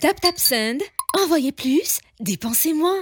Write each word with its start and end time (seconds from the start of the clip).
taptapsind 0.00 0.78
envoye 1.12 1.50
plus 1.50 1.98
depensez 2.20 2.72
moi 2.72 2.96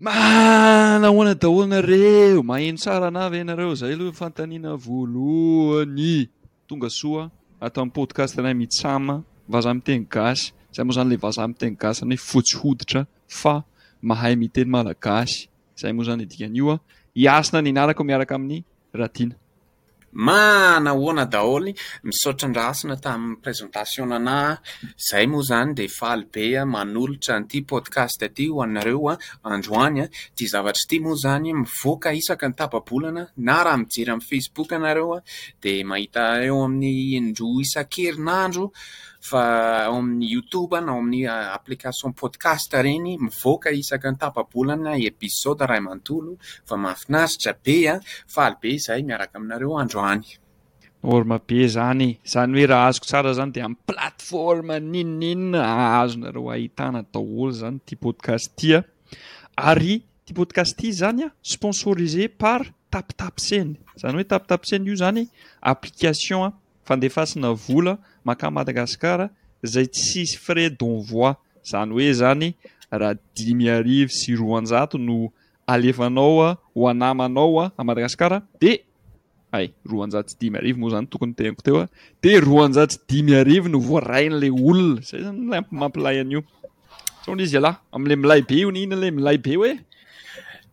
manahoana 0.00 1.34
daholanareo 1.42 2.42
mahino 2.50 2.78
tsara 2.80 3.08
navy 3.16 3.36
ianareo 3.40 3.74
zay 3.80 3.92
aloha 3.96 4.12
fantanina 4.20 4.70
voaloany 4.84 6.30
tonga 6.68 6.88
soa 7.00 7.24
atao 7.64 7.80
amin'ny 7.82 7.94
podcast 7.98 8.34
anay 8.40 8.54
mitsama 8.62 9.14
vazamiteny 9.54 10.02
gasy 10.16 10.46
zay 10.74 10.84
moa 10.86 10.94
zany 10.96 11.08
le 11.12 11.16
vazamiteny 11.26 11.74
gasy 11.82 11.98
zany 12.00 12.14
hoe 12.16 12.24
fotsyhoditra 12.30 13.00
fa 13.40 13.54
mahay 14.08 14.32
miteny 14.42 14.68
malagasy 14.76 15.38
zay 15.80 15.92
moa 15.96 16.06
zany 16.08 16.22
edinkan'io 16.26 16.66
a 16.74 16.76
hiasina 17.20 17.58
ny 17.62 17.68
inarako 17.72 18.02
miaraka 18.08 18.34
amin'ny 18.38 18.58
ratina 19.00 19.34
manahoana 20.12 21.24
daholy 21.26 21.72
misaotra 22.08 22.46
andra 22.48 22.66
sina 22.78 22.96
taminy 23.04 23.36
presentation 23.44 24.08
nana 24.08 24.34
a 24.50 24.58
zay 25.08 25.26
moa 25.26 25.42
zany 25.50 25.74
de 25.74 25.86
faly 25.88 26.24
bea 26.34 26.58
ah, 26.62 26.72
manolotra 26.74 27.36
n 27.40 27.44
ity 27.48 27.60
podcast 27.72 28.18
aty 28.26 28.46
ho 28.52 28.60
anareo 28.66 29.00
an 29.12 29.20
ah, 29.44 29.54
androany 29.56 29.98
an 30.04 30.08
ah. 30.08 30.10
tia 30.36 30.48
zavatry 30.52 30.84
tya 30.90 31.02
moa 31.04 31.16
izany 31.20 31.48
mivoaka 31.62 32.08
isaka 32.20 32.44
ny 32.48 32.54
tapabolana 32.60 33.22
na 33.46 33.56
raha 33.64 33.78
mijery 33.82 34.10
ami'y 34.12 34.28
facebook 34.30 34.68
anareo 34.78 35.10
an 35.18 35.22
de 35.62 35.72
mahita 35.90 36.22
eo 36.46 36.58
amin'ny 36.66 37.20
ndro 37.30 37.48
isan-kerinandro 37.64 38.66
fa 39.22 39.44
ao 39.86 39.98
amin'ny 39.98 40.26
youtube 40.34 40.80
nao 40.80 40.98
amin'ny 41.02 41.26
ah, 41.34 41.54
application 41.58 42.10
podcast 42.12 42.72
ireny 42.78 43.12
mivoaka 43.24 43.70
isaka 43.82 44.10
ny 44.10 44.16
tapabolana 44.22 44.92
episode 45.10 45.62
rahay 45.66 45.80
amanotolo 45.82 46.32
fa 46.68 46.74
mahafinaritra 46.84 47.52
be 47.64 47.76
a 47.86 47.90
ah, 47.94 47.98
fa 48.34 48.40
aly 48.46 48.56
be 48.62 48.68
izay 48.78 49.00
miaraka 49.08 49.34
aminareo 49.38 49.74
androany 49.82 50.24
norme 51.06 51.36
be 51.46 51.60
zany 51.76 52.08
zany 52.32 52.52
hoe 52.58 52.66
raha 52.72 52.84
azoko 52.92 53.06
tsara 53.10 53.30
zany 53.38 53.50
de 53.54 53.60
amy 53.66 53.78
plateforma 53.90 54.76
ninonina 54.92 55.60
azo 56.02 56.18
nareo 56.22 56.48
ahitana 56.54 57.00
daholo 57.14 57.50
zany 57.62 57.76
ti 57.86 57.94
podcasti 58.04 58.68
a 58.78 58.80
ah. 58.80 58.84
ary 59.70 59.94
ti 60.24 60.32
podcasti 60.38 60.88
zany 61.02 61.22
an 61.28 61.32
sponsorise 61.52 62.24
par 62.42 62.60
tapitapi 62.92 63.40
seny 63.50 63.70
izany 63.96 64.14
hoe 64.18 64.26
tapitap 64.34 64.62
seny 64.70 64.84
io 64.90 64.96
zany 65.04 65.20
application 65.72 66.50
fandefasina 66.84 67.50
vola 67.52 67.98
maka 68.24 68.50
madagasikara 68.50 69.30
zay 69.62 69.86
tsis 69.86 70.36
frais 70.38 70.70
denvoi 70.70 71.34
zany 71.64 71.92
hoe 71.94 72.12
zany 72.12 72.54
raha 72.90 73.14
dimy 73.36 73.68
arivy 73.70 74.08
sy 74.10 74.34
roaanjato 74.36 74.98
no 74.98 75.32
alefanao 75.66 76.42
a 76.42 76.56
hoanamanao 76.74 77.60
a 77.78 77.84
madagasikara 77.84 78.42
de 78.60 78.82
ay 79.52 79.70
ro 79.90 80.02
anjato 80.02 80.28
sy 80.28 80.36
dimy 80.40 80.58
arivy 80.58 80.78
moa 80.80 80.90
zany 80.96 81.06
tokony 81.06 81.34
teako 81.34 81.62
teoa 81.62 81.88
de 82.22 82.40
roanjatoty 82.40 82.96
dimy 83.08 83.34
arivy 83.34 83.68
no 83.70 83.78
voarainala 83.80 84.50
olona 84.68 85.00
zay 85.02 85.22
anyamampiaya'iozy 85.30 87.56
am'le 87.94 88.16
milay 88.16 88.42
be 88.48 88.54
ioninlamilay 88.62 89.38
be 89.38 89.56
oe 89.56 89.78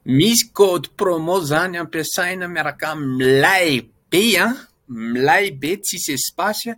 misy 0.05 0.49
ôde 0.57 0.87
promo 0.97 1.39
zany 1.41 1.77
ampiasaina 1.77 2.47
miarakamilay 2.47 3.81
be 4.09 4.37
ah. 4.45 4.68
milay 4.89 5.51
be 5.51 5.77
tsisy 5.77 6.13
espasya 6.13 6.73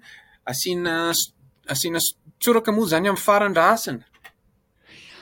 asina 0.45 1.11
asina 1.71 1.99
tsoraka 2.39 2.71
moo 2.75 2.85
zany 2.91 3.07
am'ny 3.09 3.23
faran-dra 3.27 3.65
asina 3.75 4.03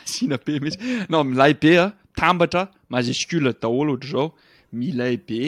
asina 0.06 0.36
be 0.45 0.54
mihitsy 0.62 0.80
nao 1.12 1.23
milay 1.30 1.54
be 1.62 1.72
a 1.78 1.82
ah, 1.86 1.90
tambatra 2.20 2.64
maziscule 2.92 3.52
daholo 3.62 3.92
ohatra 3.94 4.10
zao 4.14 4.28
milay 4.80 5.16
be 5.28 5.42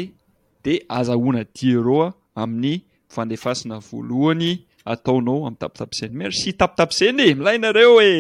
de 0.64 0.74
azahona 1.00 1.42
dia 1.56 1.72
ah, 1.74 1.80
ereoa 1.80 2.08
amin'ny 2.42 2.74
mifandefasina 3.08 3.76
voalohany 3.88 4.52
ataonao 4.94 5.38
am'y 5.48 5.60
tapitaposeny 5.62 6.14
mersy 6.20 6.50
tapitaposenye 6.62 7.28
milay 7.40 7.58
nareo 7.64 7.96
e 8.02 8.14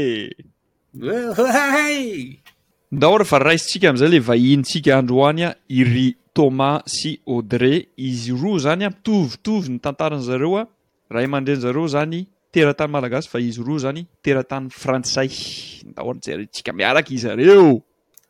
eh! 1.14 2.17
ndahora 2.95 3.26
fa 3.32 3.38
raisitsika 3.48 3.86
am'izay 3.89 4.11
le 4.14 4.20
vahinytsika 4.30 4.92
andro 4.99 5.15
hoany 5.21 5.42
a 5.48 5.49
ah, 5.49 5.55
iry 5.80 6.08
toma 6.33 6.80
sy 6.87 7.17
audre 7.27 7.89
izy 7.99 8.31
roa 8.33 8.59
zany 8.59 8.86
a 8.87 8.89
mitovitovy 8.89 9.69
ny 9.73 9.80
tantarana 9.83 10.21
zareo 10.23 10.55
a 10.61 10.64
raha 11.11 11.25
iy 11.25 11.30
man-dren'zareo 11.31 11.86
zany 11.92 12.21
teratany 12.55 12.92
malagasy 12.92 13.27
fa 13.30 13.42
izy 13.43 13.59
roa 13.64 13.81
zany 13.87 14.05
teratany 14.23 14.70
frantsay 14.71 15.27
dahojare 15.95 16.45
ntsika 16.47 16.71
miaraka 16.71 17.11
izareo 17.11 17.81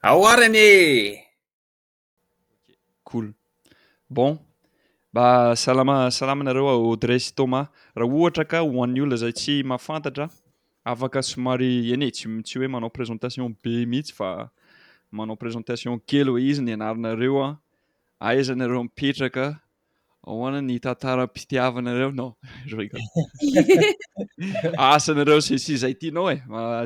aoaranyok 0.02 1.22
kool 3.06 3.30
bon 4.10 4.40
mba 5.14 5.54
salama 5.56 6.10
salamanareo 6.12 6.68
a 6.74 6.78
audre 6.82 7.20
sy 7.22 7.36
thomas 7.38 7.68
raha 7.96 8.10
ohatra 8.18 8.46
ka 8.50 8.66
hoan'ny 8.66 9.02
olona 9.06 9.18
zay 9.22 9.32
tsy 9.34 9.62
mahafantatra 9.64 10.26
afaka 10.84 11.22
somary 11.22 11.94
ene 11.94 12.10
tsytsy 12.10 12.58
hoe 12.58 12.68
manao 12.68 12.90
présentation 12.90 13.54
be 13.62 13.86
mihitsy 13.86 14.14
fa 14.18 14.50
manao 15.12 15.36
présentation 15.38 16.00
kely 16.10 16.34
e 16.40 16.50
izy 16.50 16.66
ny 16.66 16.74
anarinareo 16.74 17.38
a 17.46 17.50
aiza 18.22 18.56
nareo 18.56 18.84
mipetraka 18.84 19.44
ahoana 20.28 20.62
ny 20.62 20.80
tantara 20.86 21.24
pitiava 21.34 21.82
nareo 21.82 22.12
no 22.20 22.28
asanareo 24.94 25.42
ssy 25.50 25.76
zay 25.82 25.94
ty 26.00 26.08
nao 26.16 26.30
e 26.34 26.38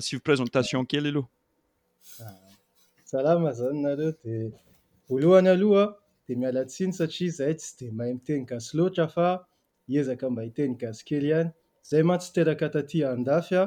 si 0.06 0.16
présentation 0.26 0.86
kely 0.90 1.08
alohaama 1.12 3.50
ah, 3.52 3.54
zany 3.60 3.80
nareo 3.84 4.12
d 4.16 4.22
oloany 5.12 5.50
aloha 5.52 5.86
de 6.28 6.32
mialatsiny 6.40 6.92
satria 6.96 7.32
zay 7.40 7.54
tsy 7.60 7.72
de 7.80 7.86
mahay 7.98 8.14
miteny 8.16 8.44
gasy 8.50 8.72
loatra 8.78 9.06
fa 9.12 9.28
hiezaka 9.92 10.26
mba 10.32 10.42
hiteny 10.48 10.74
gasi 10.80 11.04
kely 11.10 11.26
ihany 11.36 11.50
zay 11.90 12.04
matsy 12.08 12.32
teraka 12.34 12.70
taty 12.78 12.98
andafy 13.04 13.56
a 13.60 13.62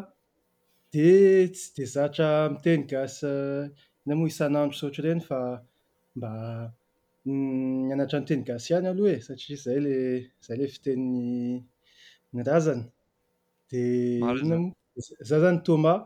de 0.93 1.07
tsy 1.53 1.69
de 1.77 1.85
zatra 1.85 2.29
miteny 2.55 2.83
gasy 2.89 3.27
eh, 3.29 3.65
ny 4.07 4.13
moa 4.17 4.29
isan'andro 4.33 4.77
sotra 4.81 5.03
ireny 5.05 5.21
fa 5.29 5.39
mba 6.17 6.31
mianatra 7.29 8.19
ny 8.23 8.27
teny 8.29 8.45
gasiany 8.47 8.89
aloha 8.89 9.13
e 9.19 9.23
satria 9.29 9.57
zay 9.65 9.81
le 9.85 9.97
zay 10.45 10.57
le 10.59 10.67
fiteniny 10.73 11.59
ny 12.33 12.43
razany 12.49 12.85
di 13.73 13.83
inony 14.19 14.61
mo 14.63 15.03
za 15.31 15.37
zany 15.45 15.59
tomas 15.67 16.01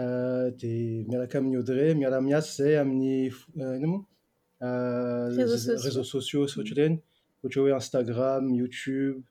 euh, 0.00 0.44
di 0.60 0.74
miaraka 1.08 1.38
amin'ny 1.38 1.58
audre 1.60 1.86
miara-miasy 2.00 2.52
zay 2.62 2.74
amin'ny 2.82 3.14
euh, 3.60 3.74
ino 3.76 3.86
moa 3.92 4.04
euh, 4.68 5.78
reseaux 5.84 6.10
sociausy 6.14 6.54
ohatra 6.58 6.72
ireny 6.78 6.96
ohatra 7.42 7.60
hoe 7.62 7.70
instagram 7.80 8.42
youtube 8.60 9.22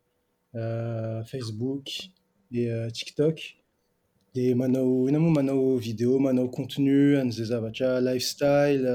facebook 1.31 1.87
tiktok 2.97 3.37
dia 4.33 4.55
manao 4.59 5.05
ino 5.09 5.19
moa 5.25 5.33
manao 5.41 5.77
video 5.89 6.19
manao 6.27 6.47
contenu 6.57 6.97
an'izay 7.21 7.47
zavatra 7.55 7.89
lifestyle 8.07 8.87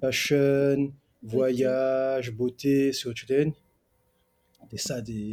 fashion 0.00 0.78
voyage 1.22 2.32
beaute 2.32 2.92
sortryreny 2.92 3.52
de 4.70 4.76
sady 4.76 5.24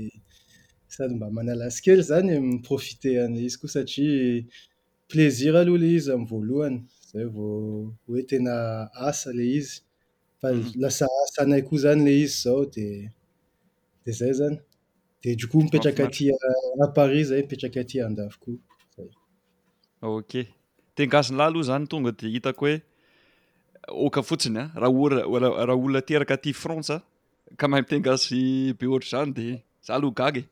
sady 0.95 1.15
mba 1.15 1.29
manalasi 1.37 1.81
kely 1.85 2.01
zany 2.09 2.31
amprofiter 2.37 3.17
eh, 3.17 3.25
any 3.25 3.39
izy 3.47 3.57
koa 3.59 3.69
satria 3.75 4.43
plaisir 5.11 5.53
aloha 5.59 5.79
la 5.81 5.87
izy 5.97 6.09
amivoalohany 6.15 6.77
zay 7.11 7.25
vao 7.35 7.53
hoe 8.05 8.21
tena 8.31 8.53
asa 9.09 9.29
lay 9.37 9.51
izy 9.59 9.73
fa 10.39 10.49
mhm. 10.53 10.81
lasa 10.83 11.05
asa 11.23 11.37
anay 11.45 11.61
koa 11.67 11.79
zany 11.83 12.01
ley 12.07 12.21
izy 12.25 12.37
zao 12.43 12.63
de 12.75 12.85
de 14.05 14.11
zay 14.19 14.33
zany 14.41 14.55
de 15.21 15.35
drokoa 15.39 15.63
mipetraka 15.65 16.03
atya 16.09 16.33
a 16.85 16.87
paris 16.99 17.25
zay 17.31 17.41
mipetraka 17.43 17.79
aty 17.85 17.95
andavykooy 18.07 18.57
ok 20.17 20.31
tengasonylahy 20.95 21.49
aloha 21.49 21.67
zany 21.69 21.85
tonga 21.91 22.11
de 22.19 22.25
hitako 22.35 22.65
hoe 22.65 22.79
oka 23.87 24.21
fotsiny 24.21 24.57
a 24.59 24.63
ah. 24.75 24.79
rraha 24.81 25.23
olona 25.75 26.01
teraka 26.01 26.37
ty 26.37 26.51
franse 26.53 26.93
ah, 26.93 27.01
ka 27.57 27.67
mahaympitengasy 27.67 28.73
beohatry 28.79 29.09
zany 29.09 29.33
de 29.33 29.47
za 29.83 29.95
ohymeraode 29.99 30.45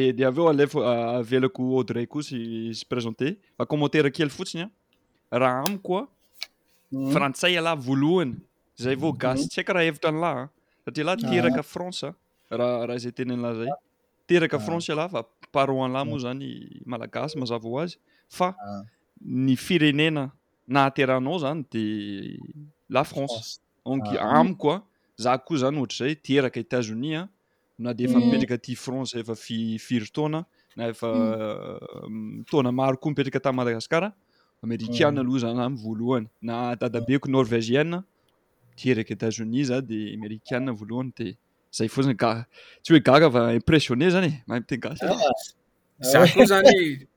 aveo 0.28 0.78
a 0.86 1.22
velako 1.26 1.62
audrey 1.76 2.06
ko 2.06 2.22
sy 2.22 2.70
sy 2.74 2.84
présente 2.86 3.36
fa 3.58 3.66
kommenterakely 3.66 4.30
fotsiny 4.30 4.62
a 4.64 4.70
ah, 5.32 5.38
raha 5.42 5.62
amikoa 5.66 6.06
hmm. 6.92 7.10
frantsay 7.14 7.58
ala 7.58 7.74
voalohany 7.74 8.34
zay 8.78 8.94
vo 8.96 9.08
hmm. 9.10 9.18
gasy 9.22 9.48
tsy 9.50 9.60
hirha 9.66 9.82
etra 9.90 10.10
nly 10.12 10.32
saria 10.84 11.04
l 11.06 11.08
teka 11.18 11.62
france 11.62 12.06
raha 12.58 12.96
zaytenyl 13.04 13.42
zay 13.58 13.72
teka 14.26 14.58
franse 14.66 14.92
al 14.94 15.02
fa 15.12 15.20
paro 15.54 15.74
anlay 15.84 16.02
hmm. 16.02 16.10
moa 16.10 16.20
zany 16.26 16.48
malagasy 16.92 17.34
mazava 17.40 17.66
ho 17.70 17.74
azy 17.82 17.94
fa 18.30 18.54
ah. 18.58 18.82
ny 19.20 19.56
firenena 19.58 20.24
na 20.70 20.86
aterahanao 20.86 21.38
zany 21.42 21.64
de 21.74 21.84
la 22.88 23.02
france 23.04 23.58
donk 23.84 24.06
ah. 24.16 24.38
amikoa 24.40 24.78
za 25.16 25.36
koa 25.38 25.58
zany 25.64 25.76
ohatr'zay 25.82 26.14
tieraka 26.16 26.60
etasunis 26.62 27.18
an 27.24 27.28
na 27.78 27.92
de 27.94 28.04
efa 28.06 28.18
mm. 28.18 28.24
mipetraka 28.24 28.56
ti 28.64 28.74
franse 28.76 29.14
efa 29.20 29.34
fifirotona 29.34 30.44
na 30.76 30.88
efa 30.92 31.10
mm. 31.14 32.10
Mm, 32.10 32.44
taona 32.50 32.72
maro 32.72 32.96
koa 32.96 33.10
mipetraka 33.10 33.40
tan 33.42 33.54
madagasikara 33.58 34.12
amerikae 34.62 35.04
aloha 35.10 35.38
zany 35.44 35.60
a 35.60 35.68
voalohany 35.82 36.26
nadadabeko 36.42 37.26
norvegien 37.28 37.98
tieraka 38.78 39.10
etasni 39.16 39.64
za 39.66 39.80
de 39.82 40.14
amerika 40.14 40.60
voaloany 40.72 41.10
de 41.18 41.34
zay 41.74 41.88
fozanytsy 41.90 42.90
hoe 42.94 43.00
gaa 43.00 43.52
impressionne 43.58 44.06
zanyony 44.10 44.34
e, 44.50 46.16
ah. 46.16 47.09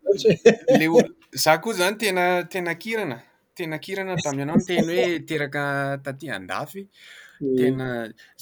leoza 0.79 1.57
koa 1.63 1.73
zany 1.81 1.97
tena 2.05 2.23
tena 2.55 2.73
kirana 2.85 3.19
tena 3.57 3.77
kirana 3.87 4.15
taminy 4.23 4.43
anao 4.45 4.57
n 4.61 4.65
teny 4.69 4.87
hoe 4.89 5.05
teraka 5.31 5.63
tatiandafy 6.05 6.81
mm. 7.41 7.57
tena 7.59 7.87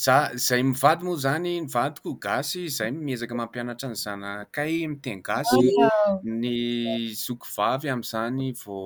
za 0.06 0.18
zay 0.48 0.62
mivady 0.72 1.02
moa 1.10 1.18
zany 1.26 1.50
nivadiko 1.62 2.12
gasy 2.26 2.64
zay 2.78 2.90
miezaka 3.10 3.34
mampianatra 3.42 3.90
nyzana 3.94 4.34
kay 4.58 4.76
miten 4.96 5.20
gasy 5.30 5.58
oh, 5.86 5.86
ny 6.24 7.10
zoko 7.26 7.48
vavy 7.58 7.88
am'izany 7.96 8.52
vo 8.64 8.78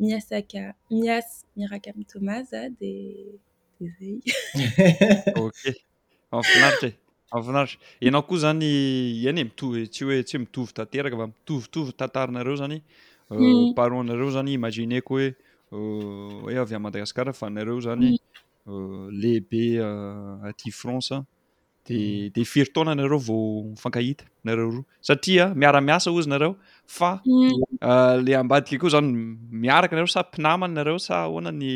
miasaka 0.00 0.66
mias 0.90 1.28
mirakam 1.56 2.04
tomasad 2.04 2.74
okafinaritra 6.30 6.88
e 6.90 6.94
afinaritra 7.38 7.78
ianao 8.04 8.22
koa 8.28 8.38
zany 8.42 8.64
eny 9.30 9.38
e 9.40 9.44
mitovy 9.48 9.82
tsy 9.92 10.02
hoe 10.06 10.18
tsy 10.24 10.34
hoe 10.36 10.40
mitovy 10.46 10.70
tanteraka 10.76 11.16
fa 11.20 11.26
mitovitovy 11.30 11.90
tantarinareo 11.98 12.56
zany 12.60 12.76
mm. 12.80 12.80
euh, 13.30 13.74
paron 13.76 14.06
nareo 14.08 14.30
zany 14.36 14.50
imagine 14.58 15.00
koa 15.08 15.26
hoe 15.74 16.50
e 16.54 16.58
avy 16.62 16.74
a 16.74 16.78
madagasikara 16.84 17.32
fa 17.38 17.46
nareo 17.56 17.78
zany 17.86 18.08
mm. 18.10 18.16
euh, 18.66 19.08
leibe 19.22 19.64
aty 20.50 20.70
france 20.80 21.16
de 21.88 21.94
de 22.34 22.40
mm. 22.40 22.46
firytaona 22.52 22.94
nareo 23.00 23.18
vao 23.28 23.42
mifankahita 23.72 24.24
nareo 24.44 24.68
ro 24.76 24.80
satria 25.08 25.50
miaramiasa 25.54 26.10
ozynareo 26.18 26.52
fa 26.96 27.10
la 28.26 28.38
ambadika 28.40 28.80
koa 28.84 28.90
zany 28.96 29.10
miaraka 29.64 29.94
nareo 29.96 30.08
sa 30.16 30.22
mpinamay 30.28 30.70
nareo 30.78 30.98
sa 31.08 31.16
ahoanany 31.24 31.74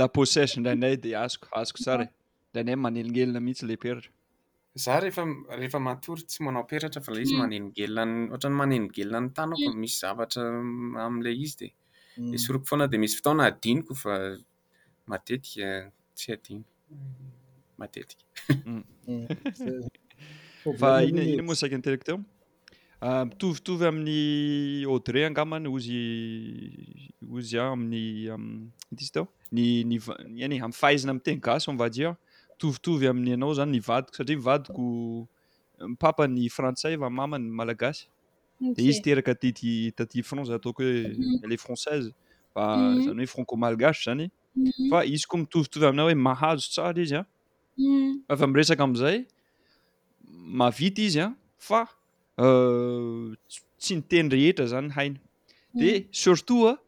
laposese 0.00 0.56
ndraindray 0.60 0.96
dia 1.04 1.18
azoko 1.26 1.46
azoko 1.62 1.78
sara 1.86 2.04
indraindray 2.48 2.76
manelingelona 2.84 3.40
mihintsy 3.44 3.64
la 3.66 3.74
peratra 3.84 4.10
za 4.84 4.92
rehefa 5.02 5.22
rehefa 5.58 5.78
matory 5.88 6.22
tsy 6.28 6.38
manao 6.46 6.64
peratra 6.72 6.98
fa 7.04 7.10
la 7.14 7.20
izy 7.20 7.32
hmm. 7.34 7.42
maneligelona 7.44 8.30
otra'ny 8.34 8.56
manenigelona 8.62 9.18
ny 9.24 9.28
tany 9.36 9.48
aofa 9.56 9.70
hmm. 9.72 9.80
misy 9.82 9.96
zavatra 10.04 10.42
ami'lay 11.06 11.36
izy 11.46 11.56
d 11.60 11.62
Mm. 12.18 12.34
isoriko 12.36 12.66
foana 12.68 12.86
de 12.88 12.98
misy 13.00 13.16
fotaona 13.16 13.44
adiniko 13.48 13.94
fa 13.96 14.36
matetika 15.08 15.90
tsy 16.14 16.32
adiny 16.32 16.64
matetika 17.80 18.24
mm. 18.52 18.84
Mm. 19.08 19.80
fa 20.80 20.90
iny 21.08 21.22
iny 21.32 21.40
moa 21.42 21.56
saika 21.56 21.74
intelekteo 21.78 22.18
ah, 23.00 23.24
mitovitovy 23.24 23.86
amin'ny 23.88 24.84
audre 24.92 25.24
angamany 25.30 25.70
ozy 25.72 25.98
ozy 27.32 27.56
ah 27.64 27.72
amin'ny 27.72 28.68
disy 28.92 29.12
tao 29.16 29.24
nyy 29.52 29.80
eny 30.44 30.58
e 30.58 30.62
am'y 30.68 30.76
fahaizina 30.82 31.12
ami 31.16 31.24
teny 31.24 31.40
gaso 31.40 31.70
o 31.72 31.76
mivajia 31.78 32.12
mitovitovy 32.52 33.08
amin'ny 33.08 33.34
anao 33.40 33.56
zany 33.56 33.72
ny 33.72 33.80
vadiko 33.88 34.16
satria 34.20 34.36
mivadiko 34.36 34.84
papany 36.02 36.44
frantsay 36.56 36.94
fa 37.00 37.08
mamany 37.20 37.48
malagasy 37.58 38.04
de 38.62 38.82
izy 38.84 39.00
teraka 39.02 39.34
teti 39.34 39.92
tati 39.96 40.22
frant 40.22 40.46
za 40.46 40.56
ataoko 40.58 40.82
hoe 40.84 41.46
le 41.50 41.56
française 41.58 42.12
mfa 42.54 42.66
zany 43.06 43.22
hoe 43.22 43.26
franco 43.32 43.56
malgashe 43.58 44.04
zany 44.06 44.26
fa 44.90 45.02
izy 45.10 45.26
koa 45.30 45.40
mitovitovy 45.42 45.86
amina 45.88 46.06
hoe 46.06 46.14
mahazo 46.14 46.68
tsara 46.72 47.02
izy 47.02 47.16
an 47.20 47.26
afa 48.32 48.44
amiresaka 48.46 48.82
ami'izay 48.86 49.18
mavita 50.60 51.00
izy 51.08 51.20
an 51.26 51.34
fa 51.66 51.80
tsy 53.82 53.98
niteny 53.98 54.28
rehetra 54.36 54.66
zany 54.74 54.92
haina 54.96 55.18
de 55.74 56.06
surtouta 56.22 56.78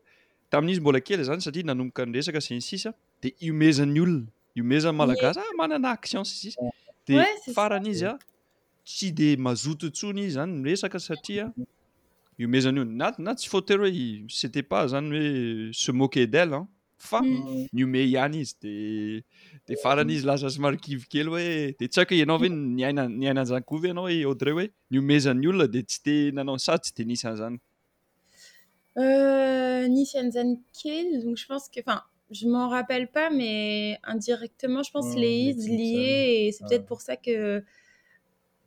tamin'izy 0.50 0.81
mbola 0.81 1.00
kely 1.07 1.25
zany 1.31 1.43
satria 1.43 1.66
nanomboka 1.71 2.07
nyresaka 2.07 2.40
sanisis 2.47 2.85
de 3.23 3.28
iomezan'ny 3.47 4.00
olona 4.04 4.31
iomezan 4.57 4.95
malagasy 4.95 5.40
a 5.43 5.50
manana 5.59 5.90
aksien 5.99 6.23
s 6.25 6.54
de 7.07 7.19
faran' 7.57 7.90
izy 7.90 8.07
a 8.12 8.14
tsy 8.85 9.12
de 9.12 9.37
mazotontsony 9.37 10.21
izy 10.26 10.31
zany 10.37 10.53
miresaka 10.62 10.99
satria 11.00 11.47
iomezany 12.38 12.79
olna 12.85 12.97
naty 13.03 13.21
naty 13.26 13.41
tsy 13.41 13.49
fa 13.50 13.61
teroi 13.69 13.93
c'était 14.29 14.62
pas 14.62 14.87
zany 14.93 15.09
hoe 15.19 15.73
ce 15.73 15.91
mokedel 15.93 16.50
n 16.53 16.67
fa 16.99 17.21
mm. 17.21 17.69
nyome 17.79 18.00
ihany 18.05 18.37
izy 18.45 18.55
de 18.62 18.75
de 19.67 19.75
farany 19.83 20.11
izy 20.14 20.26
lasa 20.29 20.49
sy 20.53 20.61
marokivy 20.64 21.03
kely 21.12 21.29
hoe 21.33 21.47
de 21.79 21.85
tsy 21.88 21.99
haiko 22.00 22.12
h 22.14 22.19
ianao 22.21 22.37
ava 22.38 22.49
naina 22.50 23.05
mm. 23.09 23.12
ny 23.21 23.23
ainan'izany 23.29 23.64
kovy 23.71 23.87
ienao 23.88 24.07
e, 24.09 24.19
hoe 24.25 24.29
oud 24.31 24.43
reo 24.47 24.57
hoe 24.59 24.67
nyomezany 24.93 25.45
olona 25.49 25.67
di 25.75 25.81
tsy 25.85 25.99
te 26.07 26.14
nanao 26.37 26.59
sady 26.67 26.83
tsy 26.85 26.93
de 26.97 27.05
nisy 27.11 27.25
an'izany 27.29 27.57
euh, 29.03 29.83
nisyanzanykely 29.97 31.00
don 31.23 31.35
je 31.41 31.47
pense 31.50 31.69
qu' 31.73 31.85
fin 31.88 32.00
je 32.37 32.45
men 32.53 32.69
rappelle 32.76 33.07
pas 33.17 33.29
mais 33.38 33.97
indirectement 34.12 34.83
je 34.83 34.91
pense 34.95 35.14
les 35.17 35.55
ie 35.55 35.76
lie 35.79 36.11
et 36.49 36.53
c'est 36.53 36.64
peut-être 36.67 36.83
ah. 36.87 36.91
pour 36.91 37.00
ça 37.00 37.17
que 37.17 37.64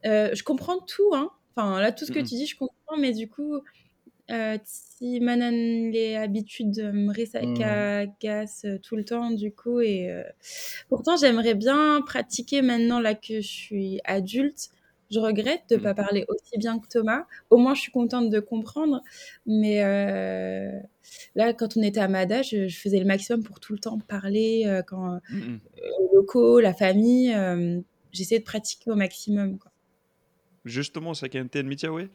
Euh, 0.08 0.30
je 0.34 0.44
comprends 0.44 0.80
tout 0.80 1.14
n 1.14 1.26
fin 1.56 1.80
là 1.82 1.92
tout 1.92 2.06
ce 2.06 2.12
que 2.12 2.20
mm. 2.20 2.24
tu 2.28 2.36
dis 2.36 2.46
je 2.46 2.56
comprends 2.56 2.98
mais 3.00 3.12
du 3.12 3.28
coup 3.28 3.56
euh, 4.32 4.58
si 4.66 5.20
manan 5.20 5.52
les 5.92 6.16
habitudes 6.16 6.80
me 6.94 7.12
resagagase 7.14 8.62
mm. 8.64 8.68
euh, 8.68 8.78
tout 8.82 8.96
le 8.96 9.04
temps 9.04 9.32
du 9.32 9.52
coup 9.52 9.80
et 9.82 10.10
pourtant 10.90 11.18
j'aimerais 11.18 11.56
bien 11.56 12.02
pratiquer 12.06 12.62
maintenant 12.62 13.00
là 13.02 13.16
que 13.16 13.42
je 13.42 13.48
suis 13.48 14.00
adulte 14.06 14.70
je 15.12 15.20
regrette 15.20 15.64
de 15.70 15.76
mm. 15.78 15.82
pas 15.82 15.94
parler 15.94 16.26
aussi 16.30 16.58
bien 16.58 16.80
que 16.80 16.88
thomas 16.88 17.26
au 17.50 17.58
moins 17.58 17.74
je 17.76 17.82
suis 17.82 17.92
contente 17.92 18.30
de 18.30 18.40
comprendre 18.40 19.04
mais 19.46 19.78
là 21.36 21.54
quand 21.54 21.76
on 21.76 21.82
était 21.82 22.00
à 22.02 22.08
mada 22.08 22.44
je 22.44 22.70
faisais 22.70 23.00
le 23.00 23.06
maximum 23.06 23.44
pour 23.44 23.60
tout 23.60 23.74
le 23.74 23.80
temps 23.80 24.00
parler 24.08 24.82
quand 24.88 25.20
le 25.32 25.60
locaux 26.14 26.60
la 26.62 26.74
famille 26.74 27.36
j'essaie 28.14 28.40
de 28.40 28.46
pratiquer 28.46 28.92
au 28.92 28.96
maximum 28.96 29.58
justement 30.68 31.14
saiky 31.20 31.38
n'teny 31.44 31.68
mihitsy 31.72 31.88
ah 31.90 31.94
hoe 31.96 32.08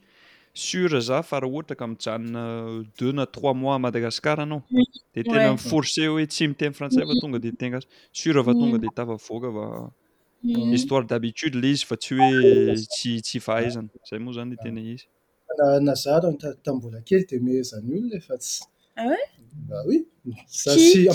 sur 0.62 0.94
za 1.08 1.18
fa 1.28 1.38
raha 1.44 1.52
ohatra 1.56 1.76
ka 1.80 1.86
mijanona 1.88 2.42
deux 2.98 3.12
na 3.18 3.24
trois 3.34 3.54
mois 3.62 3.78
madagasicar 3.84 4.38
anao 4.44 4.60
de 5.16 5.20
tena 5.22 5.56
force 5.68 6.02
hoe 6.10 6.26
tsy 6.34 6.44
miteny 6.52 6.74
frantsay 6.78 7.04
fa 7.10 7.14
tonga 7.22 7.38
de 7.46 7.50
tenga 7.62 7.80
sur 8.20 8.34
va 8.46 8.52
tonga 8.60 8.78
de 8.84 8.88
tavavoaka 8.98 9.50
va 9.58 9.66
histoire 10.76 11.04
d'habitude 11.10 11.54
le 11.62 11.68
izy 11.74 11.82
fa 11.90 11.94
tsy 12.04 12.14
hoe 12.18 12.76
sytsy 12.96 13.38
fahaizany 13.46 13.88
zay 14.08 14.18
moa 14.24 14.32
zany 14.38 14.48
le 14.52 14.56
tena 14.62 14.80
izyey 14.80 15.02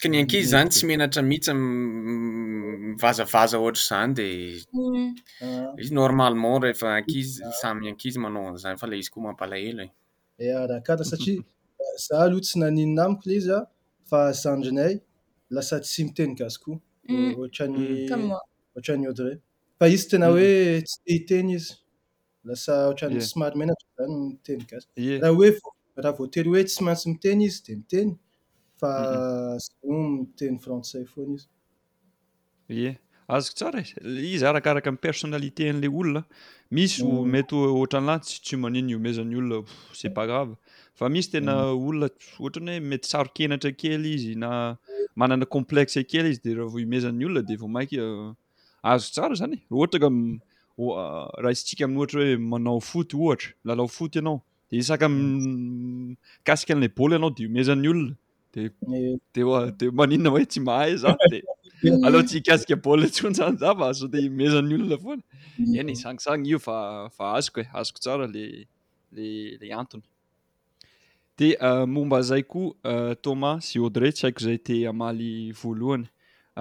kany 0.02 0.16
ankizy 0.22 0.46
zany 0.54 0.68
tsy 0.72 0.82
menatra 0.90 1.20
mihitsy 1.30 1.52
mivazavaza 2.86 3.56
ohatra 3.62 3.84
zany 3.88 4.12
di 4.20 4.28
hmm. 4.74 5.06
ah. 5.44 5.80
izy 5.82 5.92
normalement 6.00 6.56
rehefa 6.66 6.86
ankizy 6.98 7.32
ah. 7.46 7.52
samyankizy 7.62 8.18
manao 8.24 8.44
aizany 8.54 8.76
fa 8.80 8.86
la 8.90 8.94
izy 9.00 9.10
koa 9.12 9.22
mampalahelo 9.28 9.84
e 10.38 10.40
rakara 10.74 11.04
saria 11.10 11.40
za 12.06 12.14
aloha 12.24 12.44
tsy 12.46 12.54
nanininamikola 12.62 13.32
izya 13.40 13.58
fa 14.12 14.20
azandronay 14.30 14.92
lasa 15.56 15.76
tsy 15.84 16.00
miteny 16.08 16.32
gasikoa 16.40 16.76
mm. 17.08 17.20
eh, 17.20 17.38
ohatran'ny 17.38 17.84
mm, 18.16 18.30
ohatran'ny 18.76 19.08
audre 19.12 19.32
fa 19.80 19.88
izy 19.94 20.06
tena 20.12 20.26
mm. 20.28 20.34
hoe 20.34 20.82
tsy 20.88 20.98
tehiteny 21.08 21.50
izy 21.58 21.68
lasa 22.48 22.74
ohatra'ny 22.88 23.22
smary 23.32 23.56
menatra 23.62 23.88
zany 23.98 24.16
miteny 24.30 24.62
gasiko 24.72 24.92
raha 25.22 25.32
hoe 25.40 25.50
raha 26.04 26.16
voately 26.20 26.50
hoe 26.52 26.64
tsy 26.70 26.80
mantsy 26.88 27.06
miteny 27.14 27.46
izy 27.48 27.58
di 27.68 27.78
miteny 27.80 28.10
fa 28.80 28.92
o 29.92 29.96
miteny 30.18 30.56
frantsai 30.64 31.04
foana 31.12 31.36
izy 31.40 31.48
e 32.88 32.92
azoko 33.36 33.56
tsara 33.58 33.80
izy 34.34 34.44
arakaraka 34.50 34.88
aminn 34.90 35.04
personnalité 35.08 35.70
an'ilay 35.72 35.92
olona 36.00 36.22
misy 36.72 37.04
mety 37.04 37.54
ohatra 37.54 38.00
nylantysy 38.00 38.40
tsy 38.40 38.56
manina 38.56 38.88
iomezan'ny 38.92 39.36
olona 39.38 39.60
cet 39.92 40.14
pas 40.16 40.24
grava 40.26 40.54
fa 40.96 41.08
misy 41.12 41.32
tena 41.34 41.54
olona 41.76 42.08
ohatrany 42.40 42.72
hoe 42.78 42.84
mety 42.90 43.08
saro 43.12 43.28
kenatra 43.36 43.72
kely 43.80 44.06
izy 44.16 44.32
na 44.40 44.48
manana 45.20 45.44
complexe 45.44 46.00
kely 46.10 46.30
izy 46.32 46.40
de 46.46 46.54
rahavo 46.56 46.78
iomezany 46.80 47.24
olona 47.28 47.44
de 47.48 47.56
vao 47.60 47.68
maiky 47.68 48.00
azo 48.92 49.12
tsara 49.12 49.34
zany 49.42 49.58
e 49.58 49.60
ohatra 49.76 50.08
a 50.08 50.10
raha 51.42 51.52
isytsika 51.52 51.84
amin'y 51.84 52.00
ohatra 52.00 52.20
hoe 52.24 52.36
manao 52.52 52.80
footy 52.88 53.16
ohatra 53.20 53.52
lalao 53.68 53.88
footy 53.96 54.18
ianao 54.22 54.38
de 54.70 54.76
isaka 54.80 55.08
m 55.12 55.16
kasika 56.46 56.74
n'la 56.74 56.88
boly 56.96 57.14
ianao 57.20 57.30
de 57.36 57.42
iomezan'ny 57.48 57.88
olona 57.88 58.14
ddede 58.52 59.92
maninonahoe 60.00 60.48
tsy 60.48 60.60
mahay 60.64 60.96
zanyd 61.04 61.44
aloha 62.04 62.24
tsy 62.24 62.40
kasika 62.46 62.76
bolatsontany 62.76 63.58
za 63.58 63.72
vazao 63.72 64.08
de 64.08 64.20
mezan'ny 64.28 64.74
olona 64.78 64.98
foany 65.04 65.22
mm. 65.58 65.74
eny 65.80 65.94
sangyzany 66.02 66.46
io 66.48 66.58
fafa 66.66 67.26
azoko 67.38 67.60
e 67.62 67.66
azoko 67.78 67.98
tsara 68.02 68.26
la 68.34 68.42
l 69.14 69.18
ilay 69.18 69.72
antony 69.80 70.04
di 71.38 71.48
euh, 71.68 71.86
momba 71.94 72.18
zay 72.22 72.42
koa 72.42 72.68
euh, 72.92 73.14
thoma 73.24 73.50
sy 73.66 73.76
audre 73.82 74.08
tsy 74.12 74.22
haiko 74.26 74.40
zay 74.46 74.58
te 74.66 74.74
amaly 74.92 75.30
voalohany 75.60 76.04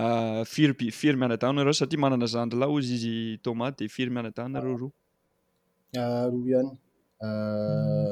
euh, 0.01 0.42
firy 0.54 0.92
firy 1.00 1.18
mianadannareo 1.22 1.74
satria 1.80 2.01
manana 2.06 2.28
zandryla 2.36 2.68
izy 2.80 2.94
izy 3.00 3.16
thomas 3.46 3.72
de 3.80 3.88
firy 3.96 4.12
miana-dannareo 4.16 4.75
roa 4.82 4.92
ah, 6.01 6.25
ro 6.32 6.38
ihany 6.50 6.72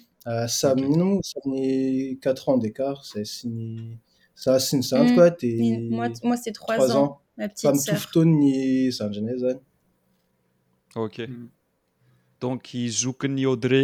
samynony 0.48 1.20
euh, 1.46 2.14
quatre 2.20 2.48
ans 2.48 2.58
décart 2.58 3.04
a 3.14 3.24
syny 3.24 3.98
sa 4.34 4.58
sy 4.58 4.76
ny 4.78 4.82
cnrkadeoi 4.82 6.36
ce 6.44 6.50
trois 6.50 6.78
an 6.96 7.04
anss 7.38 7.62
mapetifotonny 7.64 8.92
saint 8.96 9.12
genes 9.14 9.38
zany 9.42 9.60
ok 11.04 11.16
mm. 11.28 11.48
donc 12.40 12.60
izokan'ny 12.74 13.44
audre 13.52 13.82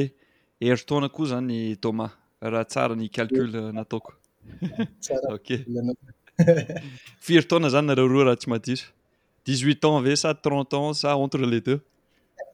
heritaona 0.61 1.09
koa 1.15 1.31
zany 1.35 1.77
tomas 1.85 2.11
raha 2.53 2.65
tsara 2.73 2.95
ny 3.01 3.07
calcul 3.19 3.51
nataokook 3.79 4.19
firotona 7.27 7.69
zany 7.75 7.87
areo 7.95 8.09
roa 8.13 8.25
raha 8.29 8.39
tsy 8.41 8.49
madir 8.53 8.81
dix 9.47 9.59
huit 9.67 9.81
ans 9.89 9.97
ave 10.01 10.15
sa 10.23 10.31
trente 10.35 10.75
ans 10.81 10.91
sa 11.03 11.11
entre 11.25 11.43
les 11.53 11.61
deux 11.69 11.81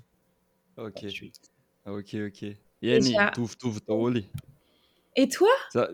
ok 0.76 1.00
ok 1.87 2.14
ok 2.28 2.38
any 2.94 3.09
tovitovy 3.35 3.80
daoly 3.87 4.25
et 5.16 5.26
toi 5.32 5.87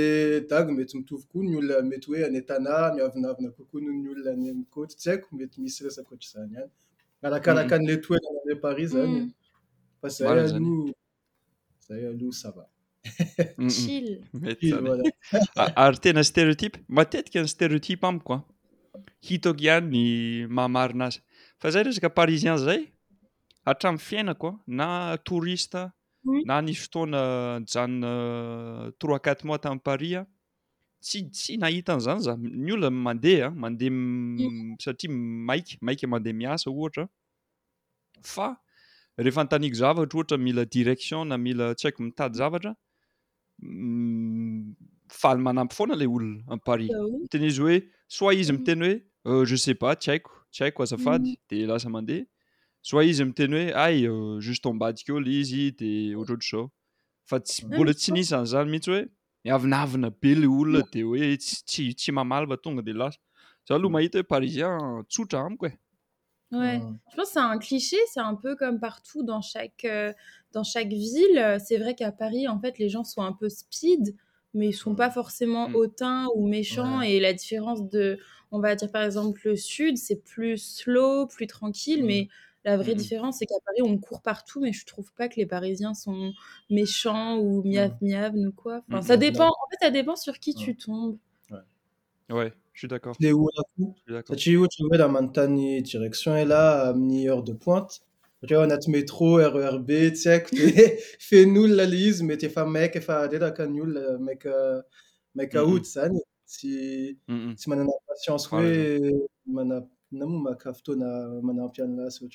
dago 0.49 0.71
mety 0.73 0.95
mitovykoa 0.97 1.45
ny 1.49 1.57
olona 1.57 1.83
mety 1.91 2.07
hoe 2.09 2.25
ane 2.27 2.41
tanà 2.49 2.75
miavinavina 2.95 3.51
kokoa 3.57 3.81
noo 3.85 3.93
ny 4.01 4.09
olona 4.13 4.31
any 4.31 4.65
koty 4.75 4.95
tsy 4.97 5.09
haiko 5.11 5.29
mety 5.37 5.61
misy 5.61 5.85
resakoatrazany 5.85 6.57
any 6.57 6.67
arakaraka 7.23 7.75
an'le 7.77 7.97
toely 8.05 8.25
e 8.53 8.55
pari 8.55 8.87
zany 8.87 9.33
fa 10.01 10.09
zay 10.09 10.29
a 10.41 10.49
Ah, 15.57 15.73
ary 15.77 15.99
tena 16.05 16.23
stereotipe 16.23 16.77
matetika 16.89 17.39
ny 17.43 17.49
stereotipe 17.55 18.03
amiko 18.11 18.35
a 18.35 18.39
hitako 19.27 19.59
ihany 19.67 19.89
ny 19.91 20.03
mahamarinazy 20.55 21.19
fa 21.61 21.67
zay 21.75 21.83
resaka 21.87 22.09
parizian 22.19 22.59
zay 22.67 22.81
hatramn'ny 23.67 24.03
fiainako 24.09 24.49
a 24.57 24.61
na 24.79 24.87
torista 25.29 25.83
na 26.49 26.55
nisy 26.65 26.83
fotoana 26.87 27.21
janoa 27.67 28.15
euh, 28.15 28.91
trois 29.03 29.19
quatre 29.25 29.45
mois 29.47 29.59
tami'ny 29.63 29.83
paris 29.89 30.15
an 30.23 30.27
tsy 31.07 31.19
tsy 31.35 31.53
nahita 31.63 31.91
an'izany 31.97 32.21
za 32.27 32.33
ny 32.67 32.71
olna 32.75 32.89
mandehaa 33.07 33.51
mandeh 33.63 33.91
satria 34.85 35.11
maika 35.49 35.73
maika 35.87 36.05
mandeha 36.13 36.39
miasa 36.41 36.67
ohatra 36.71 37.05
fa 38.35 38.47
rehefa 39.19 39.45
ntaniko 39.45 39.77
zavatra 39.81 40.19
ohatra 40.19 40.37
mila 40.39 40.65
direction 40.65 41.25
na 41.29 41.37
mila 41.39 41.75
tsy 41.75 41.85
haiko 41.89 42.03
mitady 42.03 42.37
zavatra 42.39 42.73
mm, 43.61 44.75
faly 45.11 45.41
manampy 45.47 45.75
foana 45.77 45.95
lay 45.97 46.07
olona 46.09 46.41
an'ypari 46.53 46.87
mi 47.21 47.29
teny 47.33 47.47
izy 47.51 47.61
hoe 47.63 47.77
soi 48.09 48.33
izy 48.41 48.53
mm. 48.53 48.59
mi 48.59 48.65
teny 48.65 48.81
hoe 48.83 49.01
euh, 49.27 49.45
je 49.47 49.57
sais 49.57 49.75
pas 49.75 49.93
tsy 49.97 50.11
haiko 50.11 50.33
tsy 50.53 50.63
haiko 50.65 50.83
azafady 50.83 51.33
mm. 51.35 51.47
de 51.51 51.67
lasa 51.71 51.89
mandeha 51.89 52.25
soi 52.83 53.05
izy 53.13 53.25
miteny 53.25 53.53
hoe 53.57 53.67
ay 53.85 54.07
euh, 54.13 54.41
jus 54.41 54.61
tombadika 54.65 55.13
eo 55.13 55.21
lay 55.21 55.37
izy 55.45 55.73
de 55.81 55.91
ohatra 56.17 56.33
ohatra 56.33 56.47
izao 56.47 56.67
fa 57.29 57.37
smbola 57.57 57.93
tsy 57.95 58.11
ah, 58.13 58.15
nisany 58.17 58.47
zany 58.55 58.69
mihintsy 58.71 58.91
hoe 58.95 59.03
iavinavina 59.49 60.09
be 60.23 60.33
lay 60.41 60.49
olona 60.59 60.83
de 60.93 61.05
hoe 61.05 61.37
tsy 61.39 62.11
mamalyba 62.17 62.57
tonga 62.65 62.83
de 62.89 62.93
lasa 63.01 63.21
za 63.69 63.75
aloh 63.77 63.93
mahita 63.95 64.19
hoe 64.19 64.29
parizien 64.35 64.77
tsotra 65.11 65.45
amiko 65.47 65.67
e 65.71 65.73
je 66.53 67.17
pense 67.17 67.29
c'est 67.31 67.39
un 67.39 67.59
cliché 67.59 67.97
c'est 68.13 68.21
un 68.21 68.35
peu 68.35 68.57
comme 68.57 68.79
partout 68.79 69.23
dans 69.23 69.41
chaque 69.41 69.85
euh, 69.85 70.13
dans 70.53 70.65
chaque 70.65 70.89
ville 70.89 71.39
euh, 71.39 71.59
c'est 71.59 71.79
vrai 71.79 71.95
qu'à 71.95 72.13
paris 72.13 72.47
en 72.49 72.61
fait 72.61 72.79
les 72.79 72.89
gens 72.89 73.05
sont 73.05 73.23
un 73.23 73.33
peu 73.33 73.49
spedes 73.49 74.15
mais 74.55 74.69
i 74.69 74.73
sont 74.73 74.93
mm. 74.93 74.97
pas 74.97 75.11
forcément 75.11 75.69
mm. 75.71 75.77
hautains 75.77 76.27
ou 76.37 76.47
méchants 76.47 77.01
et 77.03 77.21
la 77.21 77.33
différence 77.33 77.89
de 77.89 78.19
on 78.51 78.61
va 78.61 78.75
dire 78.75 78.91
par 78.91 79.03
exemple 79.03 79.41
le 79.45 79.57
sud 79.57 79.97
c'est 79.97 80.23
plus 80.23 80.59
slow 80.59 81.27
plus 81.27 81.47
tranquille 81.47 82.05
mais 82.05 82.29
mm. 82.29 82.29
la 82.67 82.77
vraie 82.77 82.95
différence 82.95 83.39
c'est 83.39 83.47
qu'à 83.47 83.55
paris 83.65 83.81
on 83.83 83.97
court 83.99 84.21
partout 84.23 84.61
mais 84.61 84.73
je 84.73 84.85
trouve 84.85 85.13
pas 85.15 85.29
que 85.29 85.37
les 85.37 85.47
parisiens 85.47 85.95
sont 85.95 86.33
méchants 86.69 87.39
ou 87.39 87.63
miav 87.63 87.97
miavn 88.03 88.47
ou 88.47 88.53
quoi 88.53 88.83
fin 88.91 89.01
ça 89.01 89.17
ça 89.83 89.91
dépend 89.91 90.17
sur 90.17 90.39
qui 90.39 90.55
tu 90.55 90.77
tombes 90.77 91.17
esatria 92.75 93.35
ohatry 93.37 94.55
oe 94.63 94.67
raha 95.01 95.13
manontany 95.13 95.83
direction 95.83 96.37
e 96.37 96.45
la 96.45 96.89
amin'ny 96.89 97.27
eur 97.33 97.43
de 97.47 97.53
pointe 97.65 98.01
saria 98.41 98.63
anaty 98.65 98.89
metro 98.95 99.31
rrb 99.53 99.89
tsy 100.17 100.29
haiko 100.33 100.51
de 100.57 100.97
fen'olona 101.29 101.85
le 101.91 101.97
izy 102.09 102.25
mety 102.29 102.47
efa 102.49 102.65
maiky 102.75 103.01
fareraka 103.07 103.63
ny 103.73 103.79
olona 103.85 104.05
maamaika 104.27 105.59
oty 105.73 105.87
zany 105.95 106.17
stsy 106.53 106.69
manana 107.71 107.91
paienseoe 108.07 109.13
anamo 110.15 110.37
mahkafotona 110.47 111.09
manampianalasy 111.47 112.25
h 112.33 112.35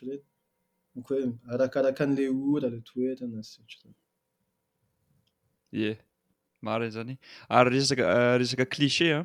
e 1.21 1.23
arakaraka 1.51 2.03
n'le 2.05 2.23
ora 2.55 2.67
l 2.73 2.75
e 5.85 5.87
marnyzany 6.65 7.15
ary 7.57 7.69
resaka 7.73 8.05
resaka 8.39 8.65
clichen 8.75 9.23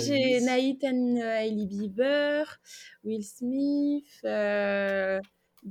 jai 0.06 0.40
naita 0.48 0.90
euh, 0.90 1.48
ili 1.50 1.66
beber 1.78 2.44
willsmith 3.04 4.12
euh, 4.24 5.18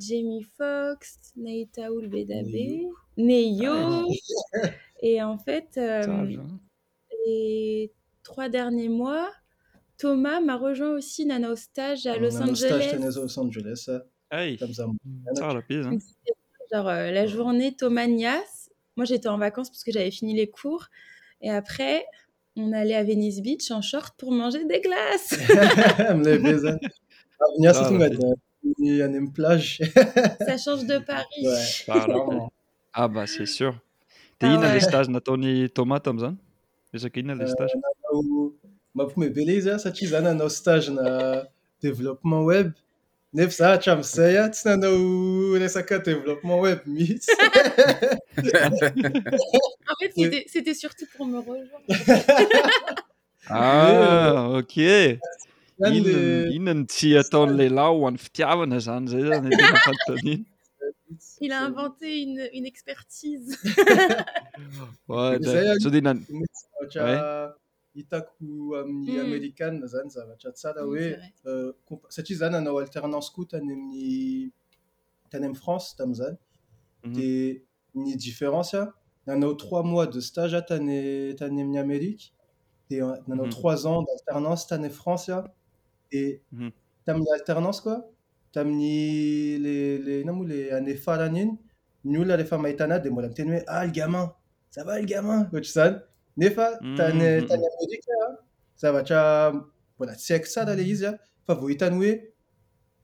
jmi 0.04 0.40
fox 0.58 1.00
naitalbedabeneo 1.44 2.92
ah, 3.66 4.70
et 5.08 5.22
en 5.32 5.38
fait 5.46 5.80
es 7.28 7.92
trois 8.24 8.50
derniers 8.50 8.90
mois 8.90 9.30
m'a 10.08 10.56
rejoint 10.58 10.92
aussi 10.92 11.26
nana 11.26 11.52
au 11.52 11.56
stage 11.56 12.06
à 12.08 12.12
ah, 12.16 12.20
los 12.20 12.36
anel 12.38 12.54
la 16.74 16.80
euh, 16.80 17.28
journée 17.28 17.76
thomas 17.76 18.08
nias 18.08 18.70
moi 18.96 19.06
j'étais 19.06 19.28
en 19.28 19.38
vacance 19.38 19.70
parce 19.70 19.84
que 19.84 19.92
j'avais 19.92 20.10
fini 20.12 20.34
les 20.36 20.48
cours 20.48 20.86
et 21.42 21.50
après 21.52 22.06
on 22.56 22.72
allait 22.74 22.96
à 22.96 23.04
vénis 23.04 23.42
beach 23.42 23.70
en 23.72 23.82
chorte 23.82 24.14
pour 24.18 24.32
manger 24.32 24.64
des 24.66 24.80
glacesça 24.80 25.62
ah, 26.00 26.14
change 30.58 30.86
de 30.92 30.98
parisah 31.00 32.50
ba 33.14 33.24
c'est 33.28 33.46
sûr 33.46 33.74
teilenatoni 34.40 35.70
tomas 35.70 36.00
tamzan 36.00 36.36
le 36.94 37.00
maome 38.94 39.30
belezy 39.30 39.70
a 39.72 39.80
satria 39.80 40.10
za 40.10 40.22
nanao 40.22 40.50
stage 40.50 40.90
na 40.92 41.42
développement 41.82 42.48
web 42.48 42.72
nefa 43.34 43.50
zatra 43.58 43.96
mizay 43.96 44.36
a 44.38 44.46
tsy 44.52 44.68
nanao 44.68 44.98
lasaka 45.62 45.96
développement 46.06 46.62
web 46.66 46.80
misytatsrtoutpourhokai 50.16 51.90
ah, 53.50 54.60
ina 56.58 56.72
notiataon'le 56.78 57.66
la 57.78 57.86
hoan'ny 57.96 58.18
fitiavana 58.26 58.78
zany 58.86 59.08
zay 59.12 59.22
zanaa 59.22 59.50
e, 60.32 60.38
ivntéuneexpertie 61.46 63.40
hitako 67.96 68.76
amin'ny 68.82 69.14
hmm. 69.18 69.20
amérikanea 69.22 69.88
zany 69.92 70.10
zavatra 70.16 70.52
tsara 70.58 70.82
hmm, 70.86 70.90
hoe 70.90 71.20
euh, 71.46 71.72
satria 72.16 72.38
zany 72.42 72.54
nanao 72.56 72.78
alternance 72.84 73.30
koa 73.36 73.46
tany 73.52 73.70
amin'ny 73.72 74.52
tany 75.32 75.46
amin'ny 75.46 75.60
france 75.64 75.88
tamiizany 75.98 76.38
mhm. 77.04 77.14
dia 77.14 77.60
ny 77.96 78.16
différence 78.16 78.74
an 78.74 78.90
nanao 79.28 79.54
trois 79.56 79.84
mois 79.84 80.08
de 80.08 80.20
stage 80.22 80.54
a 80.54 80.62
tany 80.62 81.36
tany 81.40 81.62
amin'ny 81.62 81.80
ameriqe 81.86 82.32
dia 82.90 83.06
nanao 83.28 83.46
mhm. 83.46 83.52
trois 83.52 83.86
ans 83.88 84.02
d' 84.04 84.10
alternance 84.18 84.68
tany 84.68 84.90
france 84.90 85.30
an 85.30 85.44
dia 86.12 86.40
mhm. 86.52 86.72
tamin'le 87.06 87.32
alternance 87.40 87.82
koa 87.82 87.98
da 88.54 88.62
amin'ny 88.62 89.60
lele 89.66 90.22
ina 90.22 90.32
moa 90.34 90.46
ile 90.48 90.72
anefarany 90.80 91.40
iny 91.40 91.58
ny 92.10 92.16
olona 92.22 92.36
rehefa 92.36 92.58
mahitanay 92.58 93.00
di 93.04 93.10
mbola 93.10 93.28
miteny 93.30 93.52
hoe 93.52 93.64
al 93.68 93.90
ah, 93.90 93.92
gamin 93.98 94.28
zava 94.76 94.92
algamin 94.98 95.32
ohatra 95.42 95.74
zany 95.78 95.96
nefa 96.38 96.70
tan 96.82 96.96
tany 96.96 97.20
mm-hmm. 97.44 97.68
amorika 97.68 98.20
zavatra 98.80 99.22
mbola 99.96 100.16
tsy 100.16 100.34
haiko 100.34 100.48
tsara 100.50 100.76
la 100.80 100.84
izy 100.94 101.06
an 101.10 101.18
fa 101.46 101.54
vo 101.60 101.68
hitany 101.72 101.96
hoe 102.00 102.12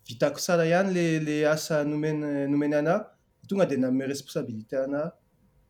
vitako 0.07 0.39
tsara 0.45 0.63
ihany 0.71 0.89
lelay 0.97 1.43
asa 1.55 1.83
non 1.89 1.99
nomeny 2.51 2.75
ana 2.79 2.93
tonga 3.49 3.65
dia 3.65 3.77
name 3.77 4.03
responsabilité 4.13 4.75
ana 4.85 5.01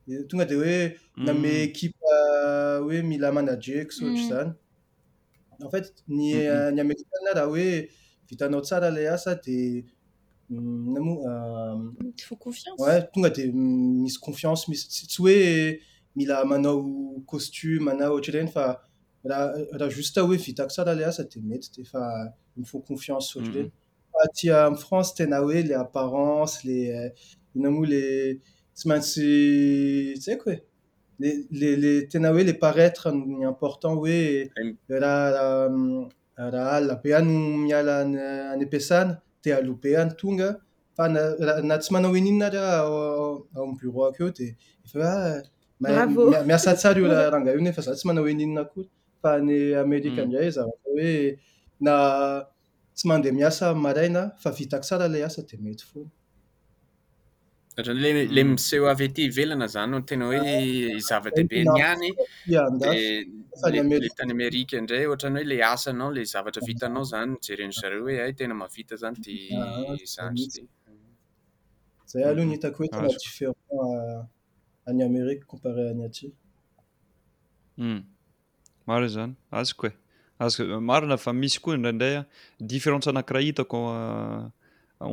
e, 0.09 0.23
tonga 0.29 0.45
di 0.49 0.55
hoe 0.55 0.77
mm-hmm. 0.81 1.25
name 1.25 1.49
ekipa 1.69 2.13
euh, 2.47 2.79
hoe 2.85 2.97
mila 3.09 3.29
manager 3.37 3.77
eko 3.83 3.91
satra 3.97 4.15
izany 4.23 4.49
en 5.65 5.69
fait 5.73 5.85
ny 6.17 6.29
mm-hmm. 6.35 6.81
amerikaa 6.83 7.33
raha 7.37 7.47
oe 7.53 7.67
vitanao 8.29 8.61
tsara 8.67 8.87
ilay 8.93 9.07
asa 9.15 9.31
dia 9.43 9.83
mm, 10.49 10.85
namo 10.93 11.11
euh, 12.87 13.01
tonga 13.13 13.29
di 13.35 13.43
mm, 13.51 14.01
misy 14.03 14.17
confiance 14.27 14.61
misytsy 14.71 15.17
oe 15.25 15.37
manao 16.45 17.21
costume 17.25 17.87
ana 17.89 18.09
ohatra 18.11 18.33
reny 18.39 18.47
fa 18.49 18.81
raha 19.25 19.89
justeoe 19.89 20.37
vitako 20.37 20.69
saraha 20.69 20.95
la 20.99 21.07
asa 21.07 21.23
demey 21.23 21.59
dfafo 21.59 22.79
confiancerey 22.89 23.71
amfrance 24.71 25.13
tena 25.15 25.39
hoe 25.41 25.61
le 25.69 25.75
apparence 25.75 26.63
le 26.67 27.11
ina 27.55 27.69
moa 27.69 27.85
le 27.93 28.03
tsy 28.75 28.85
mantsy 28.89 29.29
tsy 30.21 30.29
aiko 30.33 30.49
hoe 30.51 31.33
e 31.87 32.01
tena 32.11 32.31
oe 32.33 32.43
le 32.43 32.53
paraître 32.65 33.07
important 33.53 33.93
oehraha 34.01 35.67
alabe 36.77 37.09
an 37.19 37.25
miala 37.63 37.95
any 38.01 38.63
ampiasana 38.65 39.13
di 39.43 39.49
alobeany 39.57 40.09
tonga 40.19 40.49
fana 40.95 41.77
tsy 41.81 41.89
manao 41.93 42.15
eninnar 42.19 42.51
breake 43.79 45.47
miasa 45.81 46.73
tsara 46.77 46.99
iorangah 46.99 47.51
ionefa 47.57 47.81
za 47.85 47.93
tsy 47.95 48.03
manao 48.07 48.25
heninna 48.29 48.61
ko 48.71 48.77
fa 49.21 49.29
any 49.39 49.55
amerika 49.85 50.15
mm. 50.23 50.29
indray 50.29 50.49
zavatra 50.57 50.91
hoe 50.93 51.11
na 51.85 51.93
tsy 52.95 53.05
mandeha 53.09 53.35
miasa 53.39 53.65
maraina 53.85 54.21
fa 54.41 54.49
vitako 54.57 54.83
tsara 54.87 55.05
ilay 55.09 55.23
asa 55.27 55.41
dia 55.47 55.59
mety 55.65 55.85
foan 55.91 56.07
holay 57.77 58.27
mm. 58.27 58.47
miseho 58.55 58.85
avy 58.93 59.05
ety 59.09 59.21
ivelana 59.29 59.67
zany 59.73 59.93
ao 59.97 60.01
tena 60.09 60.23
hoe 60.29 60.37
ah, 60.37 60.99
zava-dehibe 61.09 61.57
nianydil 61.65 62.15
tany 64.17 64.27
amerika 64.33 64.73
indray 64.81 65.05
ohatra'ny 65.09 65.35
hoe 65.37 65.43
ilay 65.45 65.61
asa 65.73 65.89
nao 65.99 66.09
ilay 66.13 66.25
zavatra 66.33 66.61
vitanao 66.69 67.03
zany 67.11 67.31
ijereno 67.41 67.71
zareo 67.81 68.01
hoe 68.05 68.15
ay 68.25 68.33
tena 68.39 68.53
mahavita 68.61 68.93
izany 68.97 69.17
di 69.25 69.35
ah, 69.59 69.81
zanry 70.15 70.45
tyzay 72.09 72.23
alhanhitakohoetnaifférent 72.31 74.27
any 74.87 75.03
amerika 75.03 75.45
compare 75.45 75.89
any 75.89 76.03
atiu 76.05 76.31
hmm. 77.77 78.01
maroo 78.87 79.07
zany 79.11 79.33
azoko 79.51 79.89
eaz 80.39 80.57
marona 80.89 81.17
fa 81.17 81.33
misy 81.35 81.59
koa 81.63 81.75
indraindray 81.77 82.15
a 82.21 82.23
différente 82.59 83.07
anakira 83.13 83.39
hitako 83.41 83.77
euh, 83.97 84.45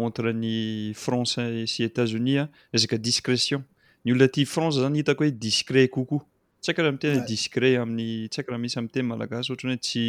entre 0.06 0.32
ny 0.42 0.92
françe 1.04 1.42
sy 1.72 1.86
etasunis 1.88 2.42
an 2.44 2.48
esaka 2.72 2.98
discrétion 3.10 3.64
ny 4.04 4.12
olona 4.14 4.30
aty 4.30 4.44
france 4.54 4.78
zany 4.84 5.00
hitako 5.02 5.24
hoe 5.24 5.34
discret 5.46 5.90
kokoa 5.94 6.22
tsy 6.60 6.70
aika 6.70 6.82
raha 6.82 6.92
ami 6.94 7.00
tena 7.02 7.24
discret 7.34 7.76
amin'ny 7.84 8.28
tsy 8.30 8.38
aika 8.40 8.50
raha 8.52 8.62
misy 8.64 8.78
ami 8.78 8.92
tena 8.94 9.08
malagasy 9.12 9.50
ohatra 9.52 9.68
ny 9.70 9.76
hoe 9.76 9.84
tsy 9.88 10.06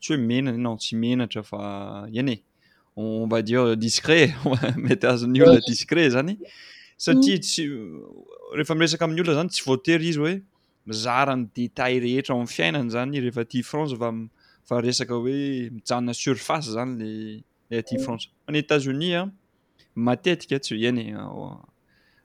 tsy 0.00 0.12
hoe 0.12 0.20
menany 0.30 0.60
na 0.64 0.76
tsy 0.82 0.92
menatra 1.04 1.42
fa 1.50 1.60
eny 2.20 2.32
e 2.34 2.38
omvadire 3.00 3.76
discret 3.76 4.30
mety 4.84 5.06
azo'ny 5.12 5.40
olona 5.44 5.62
discret 5.70 6.10
zany 6.16 6.36
satria 6.98 7.36
mm. 7.36 7.42
tsy 7.42 7.64
rehefa 8.56 8.74
miresaka 8.74 9.04
amin'ny 9.04 9.20
olona 9.22 9.40
zany 9.42 9.50
tsy 9.52 9.62
voatery 9.66 10.08
izy 10.08 10.20
hoe 10.22 10.34
mizarany 10.86 11.42
détail 11.54 11.98
rehetra 12.04 12.34
m 12.40 12.46
fiainany 12.56 12.88
zany 12.90 13.18
rehefa 13.20 13.42
ati 13.46 13.62
france 13.62 13.92
vafa 14.02 14.80
resaka 14.86 15.14
hoe 15.14 15.70
mijaona 15.76 16.14
surface 16.14 16.70
zany 16.76 16.94
llay 17.68 17.80
ati 17.82 17.96
mm. 17.98 18.02
france 18.04 18.28
any 18.48 18.58
états-unis 18.64 19.12
an 19.20 19.26
ah, 19.26 19.32
matetika 20.06 20.56
ah, 20.56 20.62
tsy 20.64 20.74
h 20.80 20.88
eny 20.88 21.00
e 21.00 21.12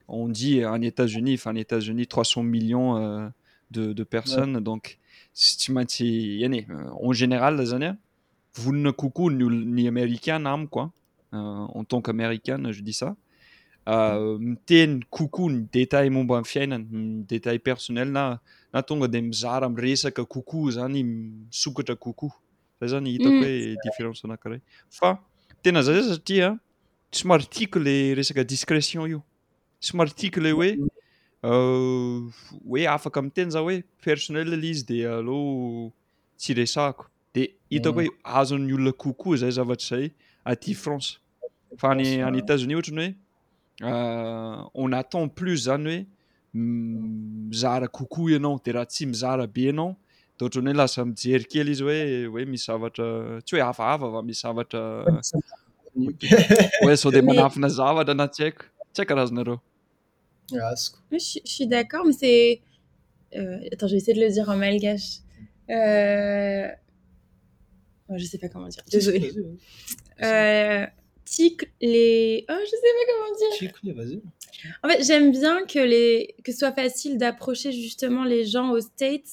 ondi 0.07 0.51
any 0.75 0.85
états-unis 0.93 1.37
fa 1.43 1.49
any 1.51 1.59
étatsunis 1.65 2.07
trois 2.07 2.23
cent 2.31 2.43
millions 2.55 2.89
ede 3.75 4.01
ah, 4.05 4.11
personnes 4.17 4.57
donc 4.61 4.97
stsy 5.33 5.71
maintsy 5.75 6.09
eny 6.47 6.55
e 6.59 6.63
euh, 6.71 7.07
en 7.07 7.11
générala 7.21 7.65
zany 7.71 7.85
a 7.89 7.91
volana 8.59 8.91
cokoa 8.93 9.33
yony 9.41 9.87
américaina 9.93 10.49
amiko 10.53 10.79
a 10.79 10.91
euh, 11.37 11.67
en 11.79 11.83
tant 11.83 12.01
que 12.03 12.11
américaine 12.15 12.63
je 12.75 12.81
di 12.87 12.93
ça 13.01 13.15
Euh, 13.89 14.37
miteny 14.37 14.99
kokoa 15.09 15.49
ny 15.51 15.61
détaill 15.73 16.11
momba 16.13 16.37
amiy 16.37 16.45
fiainany 16.47 16.83
n 16.93 17.05
détail 17.25 17.57
personnel 17.57 18.11
na 18.13 18.37
na 18.71 18.83
tonga 18.83 19.07
de 19.07 19.17
mizara 19.19 19.65
amresaka 19.65 20.21
kokoa 20.23 20.69
zany 20.71 21.01
misokatra 21.03 21.95
kokoa 21.97 22.29
zay 22.79 22.89
zany 22.89 23.07
hitako 23.09 23.31
mm. 23.31 23.41
hoe 23.41 23.75
différence 23.81 24.21
anakiray 24.23 24.61
fa 24.87 25.17
tena 25.63 25.81
zay 25.81 25.97
zay 25.97 26.13
satria 26.13 26.49
tsomarotiako 27.11 27.81
ile 27.81 27.95
resaka 28.21 28.43
discrétion 28.45 29.07
io 29.09 29.21
somarotiko 29.79 30.37
ile 30.37 30.51
hoe 30.53 30.69
euh, 31.49 32.29
hoe 32.69 32.85
afaka 32.85 33.21
mi 33.23 33.31
teny 33.33 33.49
za 33.49 33.65
hoe 33.65 33.81
personnel 34.05 34.45
l 34.53 34.63
izy 34.63 34.85
di 34.85 34.99
aloa 35.09 35.89
tsy 36.37 36.53
resahiko 36.53 37.09
di 37.33 37.49
hitako 37.71 37.97
mm. 38.05 38.05
hoe 38.05 38.09
azon'ny 38.23 38.73
olona 38.77 38.93
kokoa 38.93 39.41
zay 39.41 39.51
zavatra 39.51 39.87
zay 39.97 40.11
aty 40.45 40.75
france 40.77 41.17
fa 41.81 41.97
any 41.97 42.05
etatsunis 42.21 42.77
ohatra 42.77 42.93
ny 42.93 43.01
hoe 43.07 43.15
Euh, 43.83 44.57
on 44.75 44.91
attend 44.93 45.27
plus 45.27 45.57
zany 45.65 46.05
hoe 46.53 46.61
mizara 46.61 47.87
kokoa 47.97 48.27
ianao 48.33 48.57
di 48.63 48.69
raha 48.75 48.85
tsy 48.91 49.03
mizara 49.13 49.45
be 49.55 49.61
ianao 49.69 49.91
da 50.37 50.41
ohatra'ny 50.45 50.69
hoe 50.71 50.75
lasa 50.81 50.99
mijery 51.09 51.45
kely 51.51 51.69
izy 51.73 51.83
hoe 51.87 51.99
hoe 52.33 52.43
misy 52.51 52.65
zavatra 52.69 53.05
tsy 53.45 53.51
hoe 53.55 53.63
hafahafa 53.69 54.07
fa 54.13 54.19
misy 54.27 54.41
zavatra 54.45 54.81
oe 56.85 56.95
sa 57.01 57.07
de 57.15 57.21
manafina 57.27 57.67
zavatra 57.79 58.13
na 58.19 58.25
tsy 58.33 58.41
haiko 58.43 58.61
tsy 58.93 58.99
a 59.03 59.05
karazanareosuis 59.09 61.67
d'accord 61.73 62.05
maieatjessay 62.09 64.13
euh, 64.13 64.19
de 64.19 64.19
le 64.21 64.27
dire 64.35 64.47
en 64.53 64.57
malgageje 64.65 65.09
euh, 65.75 68.09
oh, 68.09 68.15
sai 68.31 68.39
pas 68.43 68.51
commentd 68.53 68.79
Oh, 71.39 72.59
jee 72.59 72.65
sais 72.65 73.67
pas 73.67 73.73
commente 73.79 74.13
enfait 74.83 75.03
j'aime 75.03 75.31
bien 75.31 75.65
que 75.65 75.79
les 75.79 76.35
que 76.43 76.51
ce 76.51 76.59
soit 76.59 76.73
facile 76.73 77.17
d'approcher 77.17 77.71
justement 77.71 78.23
les 78.23 78.45
gens 78.45 78.71
aux 78.71 78.81
states 78.81 79.25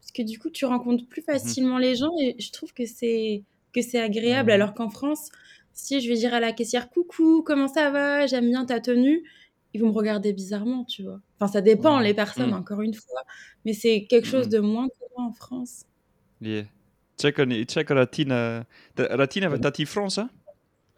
parce 0.00 0.12
que 0.14 0.22
du 0.22 0.38
coup 0.38 0.50
tu 0.50 0.64
rencontres 0.66 1.06
plus 1.08 1.22
mhm. 1.26 1.32
facilement 1.32 1.78
les 1.78 1.94
gens 1.96 2.12
et 2.20 2.36
je 2.38 2.50
trouve 2.50 2.72
que 2.74 2.84
c'est 2.86 3.42
que 3.72 3.80
c'est 3.80 4.00
agréable 4.00 4.50
alors 4.50 4.74
qu'en 4.74 4.90
france 4.90 5.28
si 5.72 6.00
je 6.00 6.08
vais 6.08 6.16
dire 6.16 6.34
à 6.34 6.40
la 6.40 6.52
caissière 6.52 6.90
coucou 6.90 7.42
comment 7.42 7.68
ça 7.68 7.90
va 7.90 8.26
j'aime 8.26 8.50
bien 8.50 8.64
ta 8.66 8.80
tenue 8.80 9.22
il 9.72 9.80
vout 9.80 9.86
me 9.86 9.92
regardez 9.92 10.32
bizarrement 10.32 10.84
tu 10.84 11.04
vois 11.04 11.20
efin 11.36 11.48
ça 11.48 11.60
dépend 11.62 12.00
les 12.00 12.12
personnes 12.14 12.50
mm. 12.50 12.54
encore 12.54 12.80
une 12.82 12.94
fois 12.94 13.20
mais 13.64 13.72
c'est 13.74 14.04
quelque 14.10 14.26
chose 14.26 14.46
mm. 14.46 14.50
de 14.50 14.58
moins 14.60 14.88
comment 15.14 15.28
en 15.28 15.32
francea 15.32 15.86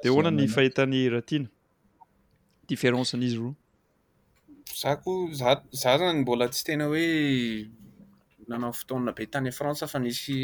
de 0.03 0.09
hoana 0.15 0.31
ny 0.37 0.47
faitan'ny 0.55 0.99
eratiana 1.09 1.49
différansen' 2.71 3.23
izy 3.27 3.39
ro 3.43 3.51
za 4.81 4.93
ko 5.03 5.11
za 5.41 5.51
za 5.83 5.93
izany 5.99 6.21
mbola 6.23 6.47
tsy 6.53 6.63
tena 6.69 6.85
hoe 6.93 7.07
nanao 8.51 8.73
fotona 8.81 9.11
be 9.19 9.25
tany 9.33 9.49
a 9.51 9.55
frantsa 9.59 9.85
fa 9.93 9.99
misy 10.05 10.37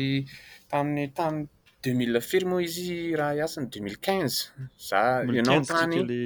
tany 0.71 0.97
tany 1.19 1.39
deux 1.83 1.95
mille 2.01 2.21
ferymo 2.31 2.57
izy 2.69 2.91
raha 3.21 3.35
iasan'ny 3.41 3.69
deux 3.73 3.83
mille 3.87 3.99
quinze 4.07 4.39
za 4.89 5.01
ianaonyli 5.37 6.23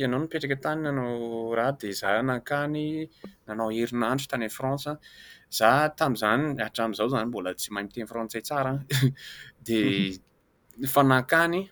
ianao 0.00 0.20
nopetraka 0.20 0.56
tany 0.66 0.80
nanao 0.88 1.16
raha 1.58 1.72
dia 1.80 1.92
za 2.00 2.10
nankany 2.28 2.84
nanao 3.48 3.70
herinandro 3.78 4.26
tany 4.32 4.44
e 4.48 4.54
frantsa 4.58 4.92
za 5.58 5.68
tam'izany 5.98 6.44
hatram'izao 6.64 7.08
zany 7.12 7.26
mbola 7.28 7.50
tsy 7.58 7.68
maymite 7.74 8.08
frantsaiy 8.12 8.44
tsara 8.48 8.72
di 9.66 9.78
mm-hmm. 9.84 10.26
fa 10.86 11.02
nankany 11.02 11.66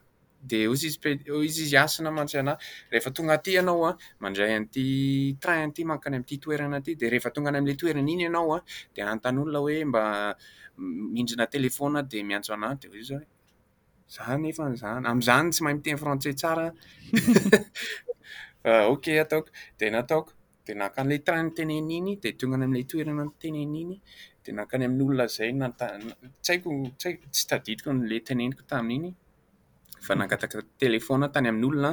dia 0.47 0.69
oizy 0.71 0.89
izy 0.89 1.77
asina 1.77 2.11
mantsyana 2.11 2.55
rehefa 2.91 3.11
tonga 3.15 3.39
ty 3.39 3.53
ianao 3.59 3.85
an 3.91 3.95
mandray 4.23 4.55
an'ity 4.55 5.39
train 5.41 5.71
ty 5.75 5.85
mankany 5.85 6.17
amty 6.19 6.39
toerina 6.39 6.81
ty 6.83 6.95
di 6.95 7.07
rehefa 7.09 7.31
tonga 7.31 7.51
ay 7.51 7.59
am'lay 7.59 7.75
toerina 7.77 8.01
iny 8.07 8.23
ianao 8.27 8.55
an 8.55 8.61
dia 8.95 9.05
antanyolona 9.11 9.59
hoe 9.63 9.85
mba 9.91 10.03
minrina 11.13 11.47
telefona 11.47 12.03
dia 12.11 12.23
miantso 12.29 12.51
anaty 12.55 12.87
izao 13.01 13.21
zanefay 14.09 14.75
am'izany 15.11 15.49
tsy 15.53 15.61
may 15.65 15.75
mityin 15.75 15.99
frantsai 16.03 16.35
tsara 16.39 16.67
a 18.71 18.87
oka 18.93 19.13
ataoko 19.25 19.49
di 19.79 19.87
nataoko 19.95 20.31
di 20.67 20.73
nakanla 20.79 21.19
train 21.27 21.49
teneniny 21.57 22.13
dia 22.23 22.37
tonga 22.39 22.55
any 22.57 22.65
amlay 22.69 22.85
toerinateneniny 22.91 23.97
nakany 24.55 24.85
amn'n' 24.87 25.07
olona 25.07 25.27
zay 25.29 25.51
saotsy 26.47 27.19
tadikola 27.51 28.19
teneniko 28.27 28.63
tami'iny 28.71 29.11
fa 30.07 30.15
naatakateefona 30.19 31.31
tany 31.35 31.49
amin'ny 31.49 31.69
olona 31.71 31.93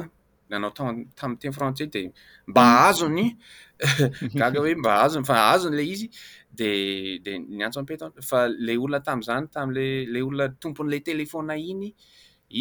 nanao 0.50 0.70
taminyteny 1.18 1.54
frantsai 1.56 1.86
di 1.92 2.02
mbaazonyahoembaazoy 2.50 5.24
faazonylay 5.30 5.88
izyddniantso 5.94 7.80
pet 7.88 8.02
fa 8.28 8.40
lay 8.66 8.76
olona 8.84 9.00
tamzany 9.08 9.46
tala 9.54 9.82
olona 10.26 10.46
tompon'la 10.60 10.98
telefona 11.10 11.54
iny 11.70 11.84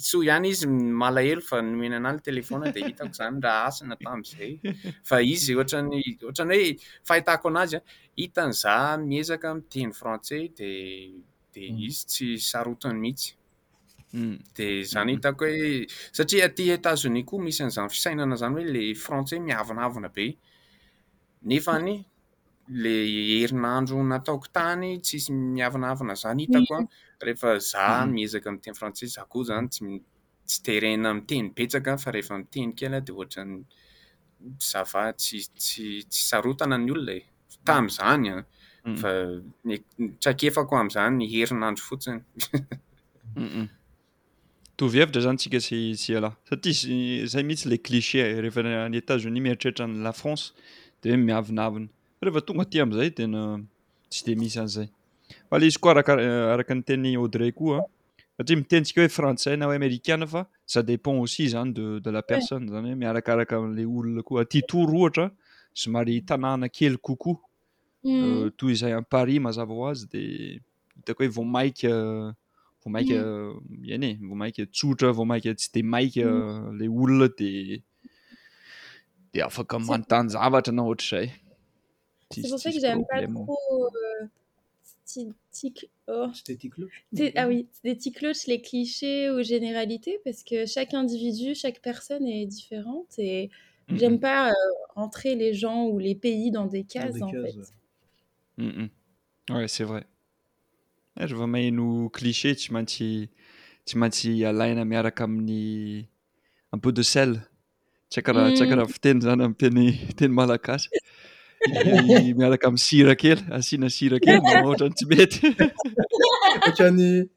soa 0.07 0.23
iany 0.27 0.45
izy 0.51 0.65
malaelo 1.03 1.41
fa 1.49 1.57
nomena 1.65 1.95
anan 2.01 2.17
telefon 2.25 2.61
di 2.73 2.79
hitako 2.87 3.13
zany 3.17 3.37
raha 3.45 3.63
asina 3.69 3.95
tamzay 4.03 4.51
fa 5.11 5.15
izy 5.33 5.53
ny 5.55 5.59
otra'ny 6.27 6.57
hoe 6.57 6.73
fahitahako 7.07 7.45
an'azy 7.53 7.77
a 7.77 7.81
hitan'za 8.21 8.73
miezaka 9.07 9.47
miteny 9.59 9.91
frantsai 9.99 10.41
ddi 10.53 11.69
mm. 11.71 11.79
izy 11.87 12.01
tsy 12.11 12.27
sarotany 12.49 12.97
mihitsy 13.03 13.29
mm. 14.17 14.35
di 14.59 14.63
izany 14.83 15.13
hitako 15.15 15.43
hoe 15.47 15.87
satria 16.19 16.51
ty 16.55 16.67
etazoni 16.75 17.23
koa 17.29 17.39
misy 17.47 17.61
an'izay 17.63 17.87
fisainana 17.95 18.35
izany 18.37 18.55
hoe 18.59 18.67
la 18.75 18.83
frantsais 19.05 19.41
miavinavina 19.47 20.11
be 20.15 20.27
nefany 21.53 21.93
la 22.69 22.89
herinandro 23.05 24.03
nataoko 24.03 24.47
tany 24.53 24.99
tsisy 25.01 25.31
miavinavina 25.31 26.15
zany 26.15 26.39
hitakoan 26.45 26.83
mm-hmm. 26.83 27.19
rehefa 27.21 27.59
za 27.59 27.83
mm-hmm. 27.87 28.13
miezaka 28.13 28.49
amyteny 28.49 28.73
frantsai 28.75 29.07
za 29.07 29.25
ko 29.25 29.43
zany 29.43 29.67
tsy 29.69 30.63
terena 30.63 31.09
amteny 31.09 31.49
petsaka 31.53 31.97
fa 31.97 32.11
rehefa 32.11 32.37
mteny 32.37 32.73
kel 32.73 32.97
diohtrny 33.01 33.63
tsy 34.57 35.87
sarotana 36.09 36.77
ny 36.77 36.91
olona 36.91 37.13
e 37.15 37.21
tamzanyanfa 37.65 38.45
mm-hmm. 39.65 40.09
trakefako 40.21 40.75
am'zany 40.81 41.27
herinandro 41.31 41.83
fotsiny 41.85 42.21
tovhevitra 44.77 45.21
zany 45.21 45.37
tsika 45.37 45.59
sy 45.67 46.17
alay 46.17 46.33
satria 46.49 47.29
zay 47.31 47.43
mihitsy 47.45 47.67
e, 47.67 47.71
la 47.71 47.77
cliche 47.77 48.21
rehefa 48.25 48.65
y 48.89 48.97
etasoni 48.97 49.39
mieritrertra 49.49 49.85
n'la 49.85 50.13
france 50.17 50.49
di 51.01 51.11
hoe 51.13 51.17
miavinavina 51.29 51.93
rehefa 52.25 52.41
tonga 52.45 52.65
ti 52.69 52.79
amiizay 52.81 53.11
tena 53.17 53.41
tsy 54.11 54.21
de 54.25 54.33
misyazay 54.41 54.87
fa 55.49 55.55
lay 55.59 55.67
izy 55.71 55.79
koa 55.81 55.91
arakanytenyadre 56.53 57.45
euh, 57.51 57.57
koa 57.57 57.79
satria 58.37 58.57
mitenintsika 58.59 59.01
hoe 59.03 59.09
frantsais 59.15 59.57
na 59.59 59.65
hoe 59.69 59.77
amerikaine 59.79 60.27
fa 60.27 60.45
sa 60.65 60.83
depend 60.87 61.17
ausi 61.21 61.47
zany 61.53 61.73
de 62.05 62.11
la 62.11 62.21
persone 62.21 62.67
zany 62.69 62.87
hoe 62.91 62.99
miarakaraka 63.03 63.55
la 63.67 63.83
olona 63.87 64.21
koa 64.23 64.45
tiatoro 64.45 64.99
ohatra 65.01 65.27
zo 65.81 65.91
mary 65.91 66.17
tanàna 66.21 66.69
kely 66.69 66.97
kokoa 66.97 67.37
hmm. 68.03 68.23
euh, 68.23 68.51
toy 68.57 68.71
izay 68.75 68.93
aparis 68.97 69.39
mazava 69.45 69.73
ho 69.79 69.87
azy 69.89 70.05
de 70.13 70.21
hitako 70.97 71.23
hoe 71.23 71.29
vo 71.37 71.43
maika 71.55 71.89
v 72.85 72.87
maaeny 72.93 73.15
aoasy 73.17 73.31
de 74.61 74.65
a 75.09 75.11
hmm. 75.81 75.93
euh, 76.21 76.89
olona 77.01 77.27
dde 77.37 79.39
afaka 79.45 79.75
manontanjavatra 79.79 80.73
na 80.73 80.81
ohatrazay 80.83 81.27
pourça 82.29 82.71
quej'aime 82.71 83.05
pas 83.07 83.21
trop 83.27 83.85
euh, 83.87 84.27
i 85.17 85.29
oh. 86.07 86.27
des 86.47 86.55
ti 87.95 88.11
cloche 88.11 88.41
ah 88.47 88.51
les 88.51 88.61
clichés 88.61 89.29
ou 89.31 89.41
généralités 89.43 90.19
parce 90.23 90.43
que 90.43 90.65
chaque 90.65 90.93
individu 90.93 91.53
chaque 91.55 91.81
personne 91.81 92.25
est 92.27 92.45
différente 92.45 93.07
et 93.19 93.49
j'aime 93.89 94.19
pas 94.19 94.49
euh, 94.49 94.53
entrer 94.95 95.35
les 95.35 95.53
gens 95.53 95.85
ou 95.85 95.99
les 95.99 96.15
pays 96.15 96.49
dans 96.51 96.65
des 96.65 96.83
cases 96.83 97.21
enfaitois 97.21 97.65
c'est 99.67 99.83
vrai 99.83 100.05
ah, 101.17 101.27
e 101.27 101.33
va 101.33 101.47
mahinou 101.47 102.09
cliché 102.09 102.55
tsy 102.55 102.73
mantsy 102.73 103.29
tsy 103.85 103.95
mantsy 103.97 104.43
alina 104.43 104.83
miaraka 104.83 105.23
amin'ny 105.23 106.07
un 106.73 106.79
peu 106.79 106.91
de 106.91 107.01
sell 107.03 107.39
tts 108.09 108.17
akaraha 108.19 108.51
mm. 108.83 108.89
fiteny 108.95 109.21
zany 109.23 109.43
amitene 109.45 110.27
malacase 110.39 110.89
miaraka 112.37 112.67
ami'y 112.67 112.79
sira 112.87 113.15
kely 113.21 113.39
asiana 113.57 113.89
sira 113.97 114.17
kely 114.25 114.39
aohatra 114.49 114.85
ny 114.89 114.93
tsy 114.95 115.05
mety 115.09 115.39
ohatrany 116.61 117.29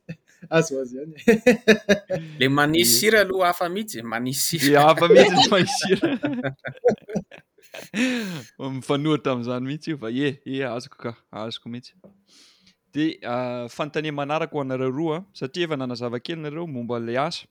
azo 0.56 0.80
zy 0.88 0.96
any 1.02 1.14
le 2.38 2.46
manisy 2.56 2.90
sira 2.98 3.18
aloaafa 3.24 3.64
mihitsy 3.74 3.98
manisy 4.12 4.56
sie 4.64 4.76
afa 4.90 5.04
mihitsy 5.14 5.42
lnis 5.50 5.72
sira 5.80 6.08
mifanoa 8.74 9.16
ta 9.24 9.30
mi'izany 9.36 9.64
mihitsy 9.68 9.88
io 9.92 9.98
fa 10.02 10.08
e 10.22 10.26
eh 10.44 10.70
azoko 10.76 10.96
ka 11.02 11.10
azoko 11.40 11.66
mihitsy 11.72 11.92
de 12.92 13.02
ah, 13.32 13.64
fantane 13.76 14.10
manaraka 14.20 14.52
ho 14.56 14.60
anareo 14.64 14.90
roa 14.98 15.16
an 15.16 15.22
ah, 15.22 15.28
satria 15.38 15.64
efa 15.68 15.76
nana 15.80 15.94
zavakely 16.00 16.36
anareo 16.40 16.64
momban'ilay 16.74 17.18
asa 17.28 17.42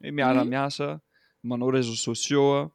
hoe 0.00 0.10
miara-miasa 0.16 0.86
manao 1.48 1.70
réseau 1.74 1.96
sociauxa 2.06 2.60
ah, 2.64 2.70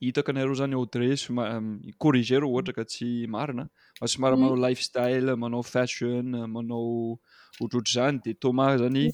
hitako 0.00 0.32
nareo 0.32 0.54
zany 0.56 0.74
audré 0.76 1.12
scorrige 1.20 2.38
reo 2.40 2.48
ohatra 2.48 2.72
ka 2.76 2.84
tsy 2.88 3.26
marina 3.28 3.66
fa 3.98 4.06
somara 4.12 4.36
manao 4.42 4.56
lifestyle 4.56 5.36
manao 5.42 5.60
fashion 5.62 6.24
manao 6.54 7.18
otrotra 7.64 7.92
zany 7.96 8.18
de 8.24 8.32
toma 8.40 8.66
zany 8.82 9.10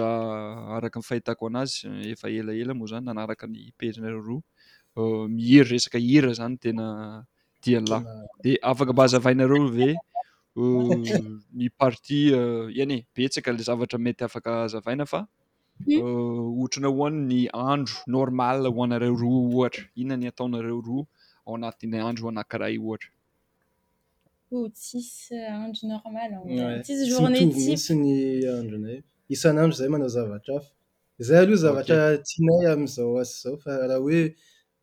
raha 0.00 0.76
araka 0.76 1.02
nfahitako 1.02 1.50
anazy 1.50 1.90
efa 2.14 2.26
elaela 2.42 2.74
moa 2.78 2.90
zany 2.92 3.04
manaraka 3.08 3.44
ny 3.50 3.72
perinareo 3.82 4.20
reo 4.28 4.38
mihiry 5.36 5.68
resaka 5.72 5.98
hira 6.06 6.30
zany 6.40 6.54
tena 6.62 6.86
tianl 7.62 7.92
d 8.44 8.54
afaka 8.72 8.92
mba 8.96 9.02
azavainareo 9.10 9.66
ve 9.78 9.90
ny 11.58 11.66
partie 11.82 12.34
euh, 12.38 12.68
iny 12.84 12.94
e 12.94 13.04
betsaka 13.16 13.50
la 13.54 13.62
zavatra 13.68 13.98
mety 14.04 14.22
afaka 14.26 14.50
azavaina 14.66 15.04
fa 15.12 15.20
Hm? 15.86 16.60
ohatrana 16.60 16.90
hoan 16.96 17.14
ny 17.30 17.40
andro 17.70 17.96
normal 18.16 18.58
hoanareo 18.76 19.14
roa 19.20 19.38
ohatra 19.56 19.84
ihnona 20.00 20.16
ny 20.20 20.26
ataonareo 20.32 20.80
roa 20.88 21.04
ao 21.46 21.52
anati'ny 21.56 21.96
andro 22.08 22.22
ho 22.24 22.28
anankiray 22.32 22.74
ohatratssy 22.84 25.36
andro 25.62 25.82
normalyorisy 25.92 27.92
ny 28.02 28.10
andronay 28.60 28.98
isan'andro 29.34 29.74
zay 29.80 29.88
manao 29.94 30.10
zavatra 30.16 30.52
afa 30.60 30.70
zay 31.26 31.38
aloha 31.42 31.62
zavatra 31.64 31.98
tsinay 32.26 32.62
amiizao 32.72 33.14
asa 33.22 33.36
zao 33.44 33.56
fa 33.64 33.70
raha 33.90 33.98
hoe 34.04 34.20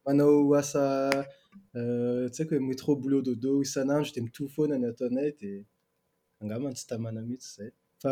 manao 0.05 0.35
asa 0.61 0.81
atsiaka 2.27 2.51
euh, 2.55 2.59
hoe 2.59 2.67
métro 2.69 2.91
ble 3.03 3.17
dede 3.27 3.49
isan'andro 3.65 4.09
de 4.15 4.19
mitova 4.25 4.49
foana 4.55 4.75
ny 4.81 4.87
ataonay 4.91 5.29
dia 5.39 5.59
angama 6.41 6.65
no 6.69 6.73
tsy 6.77 6.85
tamana 6.89 7.19
mihitsy 7.27 7.51
zay 7.55 7.69
fa 8.01 8.11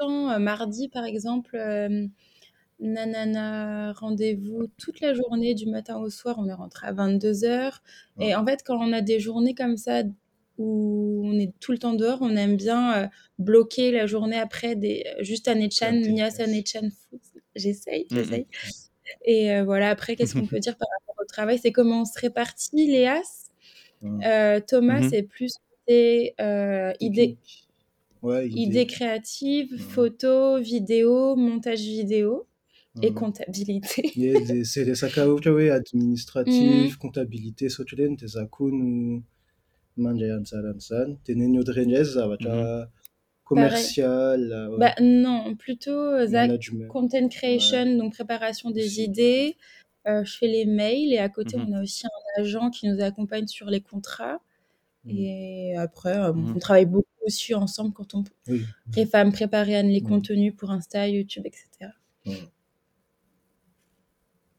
Euh, 0.00 0.38
mardi 0.38 0.88
par 0.88 1.04
exemple 1.04 1.54
euh, 1.54 2.06
nanana 2.80 3.92
rendez-vous 3.92 4.66
toute 4.76 5.00
la 5.00 5.14
journée 5.14 5.54
du 5.54 5.66
matin 5.66 5.98
au 5.98 6.10
soir 6.10 6.36
on 6.38 6.48
est 6.48 6.52
rentré 6.52 6.88
à 6.88 6.92
vndeux 6.92 7.44
heures 7.44 7.82
et 8.18 8.34
en 8.34 8.44
fait 8.44 8.62
quand 8.64 8.78
on 8.80 8.92
a 8.92 9.00
des 9.00 9.20
journées 9.20 9.54
comme 9.54 9.76
ça 9.76 10.02
où 10.58 11.22
on 11.24 11.38
est 11.38 11.52
tout 11.60 11.70
le 11.70 11.78
temps 11.78 11.92
dehors 11.92 12.18
on 12.20 12.34
aime 12.34 12.56
bien 12.56 13.02
euh, 13.02 13.06
bloquer 13.38 13.92
la 13.92 14.06
journée 14.06 14.38
après 14.38 14.74
des 14.74 15.04
juste 15.20 15.46
anechan 15.46 15.92
mias 15.92 16.40
anechan 16.40 16.88
jessaeeae 17.54 18.06
mm, 18.10 18.36
mm. 18.38 18.44
et 19.26 19.60
voilà 19.62 19.90
après 19.90 20.16
quest-ce 20.16 20.34
qu'on 20.34 20.46
peut 20.46 20.58
dire 20.58 20.76
par 20.78 20.88
rapport 20.98 21.22
au 21.22 21.26
travail 21.26 21.60
c'est 21.62 21.70
comment 21.70 22.00
on 22.02 22.06
serait 22.06 22.30
parti 22.30 22.88
léas 22.88 23.50
mm. 24.00 24.60
thomas 24.66 25.00
mm-hmm. 25.00 25.14
est 25.14 25.22
plusi 25.22 25.58
idées 28.22 28.86
créative 28.86 29.76
photo 29.78 30.58
vidéo 30.60 31.34
montage 31.36 31.80
vidéo 31.80 32.46
et 33.00 33.12
comtabilitéelesakatra 33.14 35.26
oe 35.28 35.70
administrative 35.70 36.96
contabilité 36.98 37.68
satra 37.68 37.96
den 37.96 38.12
de 38.20 38.26
zakono 38.26 39.22
mandraanzalanzany 39.96 41.16
denenodrendres 41.26 42.04
zavata 42.16 42.88
commercial 43.44 44.52
euh, 44.52 44.90
non 45.00 45.56
plutôt 45.56 46.04
euh, 46.20 46.26
zacontent 46.26 47.28
creation 47.28 47.96
donc 47.98 48.12
préparation 48.14 48.70
des 48.70 49.00
idées 49.02 49.56
euh, 50.06 50.22
je 50.24 50.36
fais 50.38 50.46
les 50.48 50.64
mail 50.66 51.12
et 51.12 51.18
à 51.18 51.28
côté 51.28 51.56
mhm. 51.56 51.64
on 51.68 51.72
a 51.78 51.82
aussi 51.82 52.04
un 52.06 52.42
agent 52.42 52.70
qui 52.70 52.86
nous 52.88 53.00
accompagnen 53.00 53.48
sur 53.48 53.66
les 53.68 53.80
contrats 53.80 54.38
e 55.06 55.76
après 55.78 56.16
euh, 56.18 56.32
mmh. 56.32 56.58
travaille 56.58 56.86
beaucoup 56.86 57.08
assi 57.26 57.54
ensemble 57.54 57.92
quant 57.92 58.06
o 58.14 58.24
rehefa 58.94 59.24
mi 59.24 59.32
préparer 59.32 59.76
an'le 59.76 60.00
mmh. 60.00 60.02
contenus 60.06 60.54
pour 60.56 60.70
insta 60.70 61.08
youtube 61.08 61.44
etcetea 61.46 61.90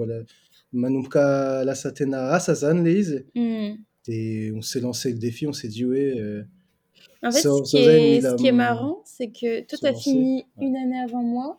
manomboka 0.83 1.21
lasa 1.67 1.91
tena 1.91 2.17
asa 2.37 2.53
zany 2.53 2.81
le 2.83 2.91
izy 3.01 3.19
mm. 3.43 3.71
de 4.05 4.17
on 4.57 4.61
sest 4.69 4.83
lancé 4.85 5.09
ledéfi 5.11 5.47
on 5.47 5.53
sest 5.59 5.73
di 5.75 5.83
oeenfatc 5.85 8.35
qi 8.39 8.47
est 8.51 8.59
marrant 8.67 8.97
c'est 9.15 9.31
que 9.39 9.51
tout 9.69 9.81
a 9.91 9.93
fini 10.03 10.33
une 10.65 10.75
année 10.81 10.99
avant 11.07 11.23
moi 11.35 11.49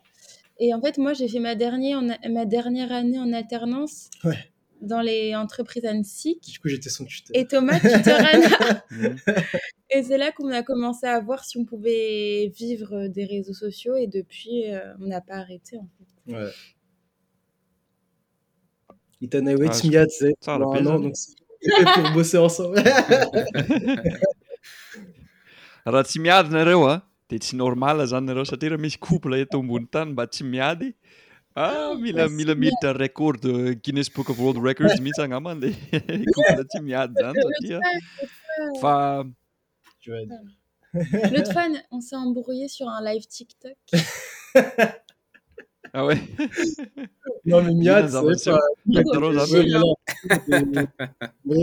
et 0.62 0.68
enfaitmoi 0.74 1.10
jai 1.14 1.28
fait 1.32 1.38
ama 2.28 2.42
dernière 2.56 2.92
année 3.00 3.18
en 3.26 3.30
alternance 3.40 3.96
les 5.02 5.34
entreprises 5.34 5.82
nieaet 5.82 6.42
c'est 10.04 10.18
là 10.18 10.32
qu'on 10.32 10.50
a 10.50 10.62
commencé 10.62 11.06
à 11.06 11.20
voir 11.20 11.44
si 11.44 11.58
on 11.58 11.64
pouvait 11.64 12.50
vivre 12.56 13.06
des 13.08 13.24
réseaux 13.24 13.52
sociaux 13.52 13.94
et 13.94 14.06
depuis 14.06 14.72
euh, 14.72 14.94
on 15.00 15.10
a 15.10 15.20
pas 15.20 15.34
arrêté 15.34 15.78
enairaa 19.22 19.68
ti 26.04 26.18
miad 26.24 26.46
nare 26.50 27.02
te 27.30 27.36
ti 27.44 27.52
normal 27.62 27.98
zanare 28.10 28.44
atira 28.54 28.76
mis 28.84 28.96
coplee 29.06 29.46
tombon 29.52 29.84
tan 29.92 30.08
ba 30.16 30.24
ty 30.32 30.42
miady 30.52 30.90
Ah, 31.54 31.90
ah, 31.90 31.94
mila 31.94 32.28
milamildra 32.28 32.92
record 32.98 33.44
uh, 33.44 33.74
guiness 33.82 34.08
book 34.08 34.30
of 34.30 34.38
wold 34.40 34.56
records 34.62 34.94
mihintsy 35.04 35.22
anaman'lao 35.26 36.62
ty 36.72 36.80
miady 36.80 37.14
zany 37.20 37.38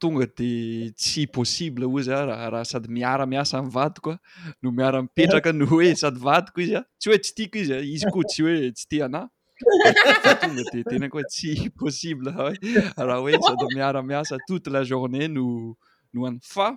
tonga 0.00 0.26
de 0.38 0.50
tsy 0.98 1.26
possible 1.26 1.84
oa 1.86 2.02
za 2.02 2.16
raha 2.26 2.64
sady 2.64 2.88
miara 2.94 3.26
miasa 3.26 3.62
m 3.62 3.70
vadikoa 3.70 4.16
no 4.62 4.70
miara 4.72 5.02
mipetraka 5.02 5.52
no 5.52 5.64
oe 5.76 5.94
sady 5.94 6.18
vadiko 6.18 6.58
izy 6.64 6.74
a 6.74 6.78
ah. 6.80 6.86
tsy 6.98 7.06
hoe 7.10 7.18
tsy 7.22 7.32
tiako 7.36 7.56
izy 7.62 7.74
ah. 7.74 7.82
izy 7.96 8.06
koa 8.12 8.24
ty 8.30 8.42
oe 8.42 8.54
tya 8.90 9.28
de 10.72 10.82
tena 10.88 11.08
koa 11.12 11.24
tsy 11.30 11.54
possible 11.80 12.30
ah 12.30 12.52
raha 13.06 13.20
hoe 13.22 13.32
sady 13.46 13.64
miara-miasa 13.74 14.36
tota 14.46 14.70
la 14.70 14.82
journée 14.90 15.28
no 15.28 15.44
no 16.12 16.26
any 16.26 16.38
fa 16.42 16.68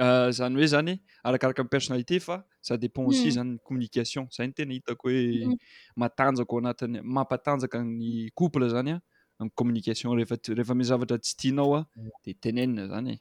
euh, 0.00 0.30
zany 0.30 0.54
hoe 0.58 0.66
zany 0.74 0.94
arakaraka 1.24 1.62
my 1.62 1.68
personnalité 1.68 2.20
fa 2.20 2.44
sa 2.62 2.76
depen 2.76 3.06
asi 3.10 3.24
hmm. 3.28 3.34
zanycommunication 3.36 4.26
zay 4.34 4.46
no 4.46 4.52
tena 4.52 4.72
hitako 4.74 5.08
hoe 5.08 5.44
hmm. 5.44 5.56
matanjaka 5.96 6.52
ao 6.52 6.58
anatin'ny 6.58 7.00
mampatanjaka 7.02 7.78
ny 7.84 8.30
couple 8.38 8.68
zany 8.68 8.90
an 8.92 9.00
ah, 9.40 9.48
communication 9.54 10.18
efarehefa 10.20 10.74
mizavatra 10.74 11.18
tsy 11.18 11.36
tianao 11.38 11.74
an 11.74 11.84
ah, 11.96 12.02
di 12.24 12.34
tenenina 12.34 12.84
zany 12.88 13.10
e 13.12 13.16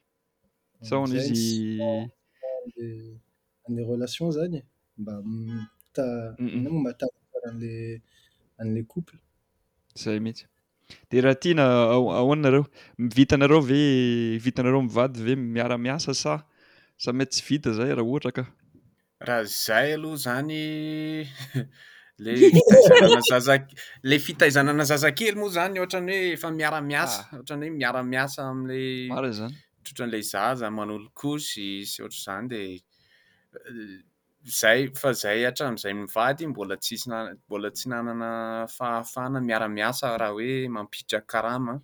san 0.83 1.05
hmm, 1.05 1.15
izyle 1.17 3.83
relation 3.93 4.31
zany 4.31 4.61
mbaaal 5.01 5.23
a'le 8.59 8.83
kople 8.91 9.17
zay 10.03 10.19
mihitsy 10.19 10.47
de 11.11 11.21
raha 11.25 11.35
tiana 11.43 11.65
ahonnareo 12.21 12.65
mivitanareo 13.03 13.59
ve 13.69 13.81
vitanareo 14.45 14.81
mvady 14.87 15.19
ve 15.27 15.33
miaramiasa 15.55 16.13
sa 16.23 16.33
sa 17.03 17.13
maty 17.19 17.37
tsy 17.37 17.45
vita 17.47 17.73
zay 17.79 17.91
raha 17.99 18.07
ohatra 18.11 18.31
ka 18.37 18.43
raha 19.27 19.43
zay 19.55 19.89
aloha 19.97 20.15
izany 20.21 20.55
le 22.25 22.31
la 24.09 24.17
fitahizanana 24.27 24.83
zazakely 24.91 25.37
moa 25.41 25.53
zany 25.59 25.77
ohtrany 25.83 26.13
hoe 26.17 26.23
efa 26.37 26.49
miaramiasa 26.59 27.21
ah. 27.21 27.37
ohatrany 27.37 27.65
hoe 27.67 27.77
miaramiasa 27.81 28.39
amlayazany 28.53 29.55
itrotran'la 29.81 30.21
zaza 30.33 30.67
manolo 30.77 31.07
kosy 31.23 31.65
sy 31.91 31.97
ohatraizany 32.05 32.47
de 32.53 32.61
zay 34.47 34.87
fa 34.95 35.11
zay 35.13 35.43
atram'izay 35.47 35.93
mivady 35.93 36.47
mbolass 36.47 37.07
mbola 37.47 37.69
tsy 37.71 37.89
nanana 37.89 38.65
fahafana 38.77 39.41
miaramiasa 39.43 40.17
raha 40.17 40.31
hoe 40.31 40.67
mampitrak 40.69 41.25
karama 41.27 41.75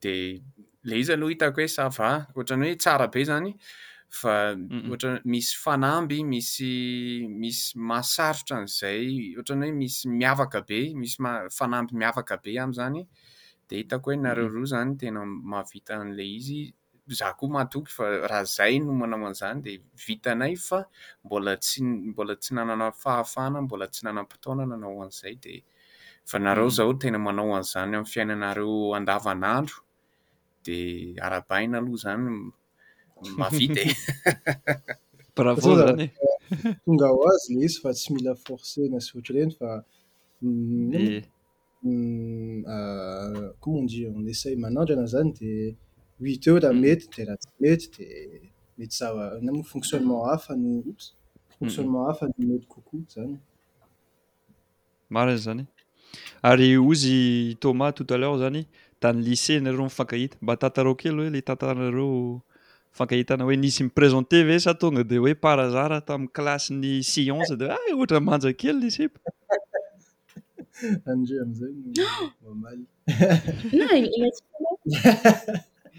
di 0.00 0.40
lay 0.88 0.98
izy 1.00 1.12
aloha 1.12 1.30
hitako 1.30 1.60
hoe 1.60 1.68
sava 1.68 2.10
ohatran'ny 2.34 2.66
hoe 2.68 2.76
tsara 2.80 3.06
be 3.12 3.20
izany 3.22 3.48
fa 4.18 4.34
misy 5.32 5.54
fanamby 5.64 6.18
misy 6.32 6.72
misy 7.40 7.76
mahasarotra 7.88 8.56
n'zay 8.64 9.34
oatran'ny 9.38 9.68
hoe 9.70 9.78
misy 9.82 10.08
miavaka 10.18 10.60
be 10.68 10.78
misy 11.00 11.18
fanamby 11.58 11.92
miavaka 12.00 12.36
be 12.44 12.56
am'izany 12.62 13.00
dia 13.68 13.78
hitako 13.82 14.08
hoe 14.10 14.22
nareoro 14.26 14.62
izany 14.66 14.96
tena 15.00 15.20
mahavita 15.28 15.94
n'la 16.08 16.24
izy 16.38 16.60
zao 17.14 17.32
koa 17.38 17.48
mahatoky 17.48 17.92
fa 17.92 18.04
raha 18.30 18.44
zay 18.56 18.74
no 18.84 18.92
manao 18.92 19.26
an'izany 19.28 19.58
dia 19.64 19.78
vita 20.06 20.32
nay 20.40 20.52
fa 20.66 20.78
mbolatsy 21.24 21.78
mbola 22.10 22.34
tsy 22.42 22.50
nanana 22.54 22.86
fahafana 23.00 23.58
mbola 23.64 23.86
tsy 23.92 24.02
nana-pitona 24.04 24.62
nanao 24.70 24.98
an'izay 25.04 25.34
dia 25.42 25.62
fa 26.30 26.36
nareo 26.38 26.64
hmm. 26.68 26.74
zao 26.78 26.92
tena 27.00 27.18
manao 27.26 27.50
an'izany 27.58 27.94
am'ny 27.96 28.06
fiainanareo 28.12 28.74
andavanandro 28.98 29.74
dia 30.64 31.22
arabaina 31.26 31.76
aloha 31.78 31.92
izany 31.98 32.26
mavita 33.38 33.80
etonga 35.38 37.10
ho 37.14 37.22
azy 37.32 37.50
laiz 37.60 37.74
fa 37.82 37.90
tsy 37.96 38.08
mila 38.14 38.32
forsena 38.44 38.96
syvotra 39.04 39.34
ireny 39.36 39.52
fa 39.58 39.68
kommendi 40.40 41.18
mm, 41.82 42.04
mm, 42.62 42.68
ah, 44.10 44.14
enessay 44.20 44.54
manandra 44.64 44.94
na 45.00 45.06
zany 45.12 45.30
dia 45.38 45.74
hit 46.28 46.46
eo 46.46 46.58
la 46.62 46.72
mety 46.80 47.04
di 47.14 47.22
raha 47.26 47.38
tsy 47.40 47.50
mety 47.64 47.86
di 47.94 48.08
mety 48.78 48.94
ava 49.08 49.24
fonctionnement 49.72 50.24
hafa 50.28 50.52
nyfonctionnement 50.62 52.06
hafany 52.08 52.34
mety 52.48 52.66
coko 52.72 52.96
zany 53.14 53.36
marany 55.12 55.38
zany 55.44 55.64
ary 56.50 56.68
ozy 56.88 57.18
tomas 57.62 57.92
tout 57.96 58.10
a 58.12 58.16
l'heure 58.16 58.38
zany 58.42 58.62
dany 59.02 59.20
lycee 59.26 59.60
nareo 59.60 59.84
mifankahita 59.84 60.36
oh, 60.36 60.42
mba 60.44 60.56
tantareo 60.56 60.94
kely 60.94 61.14
hoe 61.16 61.26
ila 61.28 61.40
tantanareo 61.42 62.08
mifankahitana 62.92 63.44
hoe 63.44 63.56
nisy 63.56 63.82
miprésente 63.84 64.42
ve 64.48 64.58
sa 64.64 64.74
tonga 64.74 65.02
de 65.04 65.16
hoe 65.18 65.34
parazara 65.34 66.00
tami'ny 66.08 66.32
klassiny 66.36 67.02
siance 67.12 67.56
da 67.56 67.66
ohatra 67.94 68.20
manja 68.20 68.52
kely 68.60 68.76
lesiadreazaya 68.80 69.58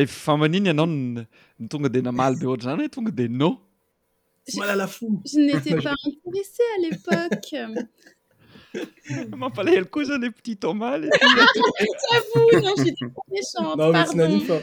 e 0.00 0.06
famaniny 0.24 0.66
ianao 0.70 0.86
no 0.86 1.22
tonga 1.70 1.88
de 1.94 2.00
namaly 2.08 2.34
be 2.40 2.46
ohatra 2.48 2.68
zany 2.70 2.82
oe 2.84 2.92
tonga 2.96 3.12
de 3.20 3.24
no 3.40 3.50
malalafoma 4.58 5.18
je 5.30 5.38
n'étais 5.46 5.76
pas 5.86 5.96
intéressé 6.08 6.62
à 6.76 6.78
l'époque 6.84 7.50
mampalahelo 9.42 9.86
kosa 9.90 10.16
le 10.18 10.30
petit 10.36 10.56
toma 10.62 10.90
lena 10.96 11.16
misy 13.28 14.12
naniny 14.16 14.42
fa 14.48 14.56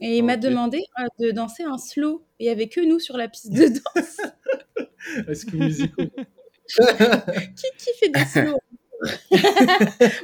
et 0.05 0.11
i 0.17 0.19
m'a 0.21 0.37
demandé 0.37 0.79
euh, 0.99 1.07
de 1.19 1.31
danser 1.31 1.63
un 1.63 1.77
slo 1.77 2.23
et 2.39 2.49
avec 2.49 2.77
eux 2.77 2.85
nous 2.89 2.99
sur 2.99 3.15
la 3.17 3.27
piste 3.27 3.51
de 3.51 3.67
danse 3.79 4.17
qui 7.79 7.91
fait 7.99 8.09
deslo 8.17 8.53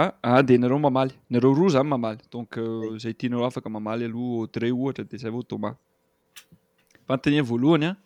a 0.00 0.02
a 0.22 0.42
de 0.42 0.54
inareo 0.54 0.78
mamaly 0.86 1.14
inareo 1.30 1.54
roa 1.58 1.70
zany 1.74 1.88
mamaly 1.88 2.20
donc 2.30 2.56
euh, 2.58 2.98
zay 3.02 3.14
tianareo 3.16 3.46
afaka 3.48 3.68
mamaly 3.76 4.04
aloha 4.04 4.42
audre 4.44 4.68
ohatra 4.72 5.04
de 5.10 5.16
zay 5.16 5.30
avao 5.32 5.42
toma 5.52 5.70
fanotanina 7.06 7.42
voalohany 7.50 7.86
an 7.88 7.96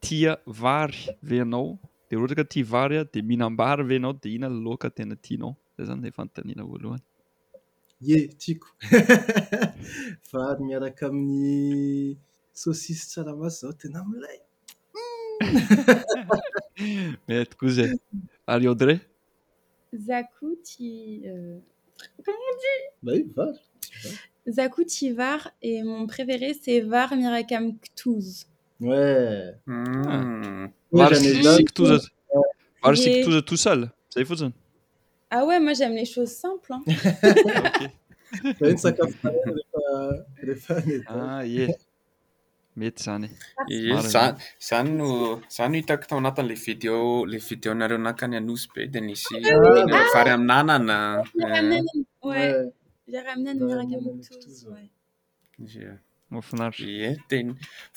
tia 0.00 0.32
vary 0.62 1.02
venao 1.28 1.68
de 2.08 2.16
rohatry 2.16 2.36
ka 2.40 2.44
ti 2.52 2.60
vary 2.72 2.96
a 3.00 3.04
de 3.12 3.20
mihinambary 3.28 3.82
venao 3.90 4.12
dea 4.22 4.32
ina 4.38 4.48
laloka 4.54 4.88
tena 4.96 5.14
tianao 5.24 5.52
zay 5.76 5.86
zany 5.88 6.00
da 6.04 6.10
fanotaniana 6.16 6.64
voalohany 6.70 7.04
e 8.14 8.18
tiako 8.40 8.68
vary 10.32 10.60
miaraka 10.66 11.06
amin'ny 11.12 12.16
sosissramazao 12.60 13.72
tena 13.82 13.98
mlay 14.10 14.40
matokoa 17.26 17.70
zay 17.78 17.90
akouti 20.08 21.22
euh, 21.26 21.58
var 25.14 25.52
et 25.62 25.82
mon 25.84 26.06
préféré 26.06 26.52
c'est 26.60 26.80
var 26.80 27.14
mirakam 27.16 27.78
ktoz 27.84 28.46
hmm. 28.80 28.90
euh, 32.84 33.40
tout 33.46 33.56
seul 33.56 33.90
ça 34.10 34.20
il 34.20 34.26
faut 34.26 34.36
ah 35.34 35.46
oais 35.46 35.60
moi 35.60 35.72
j'aime 35.78 35.94
les 35.94 36.04
choses 36.14 36.28
simplesn 36.28 36.80
e 42.80 42.92
zayea 42.96 43.28
izany 44.60 44.90
no 44.96 45.08
izany 45.48 45.70
no 45.70 45.76
hitako 45.76 46.04
tao 46.08 46.18
anatin'la 46.18 46.54
video 46.66 47.26
la 47.26 47.38
video 47.48 47.74
nareo 47.74 47.98
nankany 48.00 48.36
anozy 48.40 48.68
be 48.74 48.80
di 48.92 49.00
nisyvary 49.00 50.30
aminananae 50.30 51.24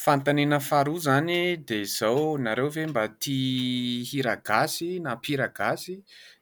fantanena 0.03 0.59
faroa 0.59 0.97
izany 0.99 1.35
dia 1.67 1.83
zao 1.97 2.37
nareo 2.37 2.69
ve 2.69 2.85
mba 2.87 3.07
tia 3.07 4.03
hiragasy 4.09 4.99
na 4.99 5.15
piragasy 5.15 5.95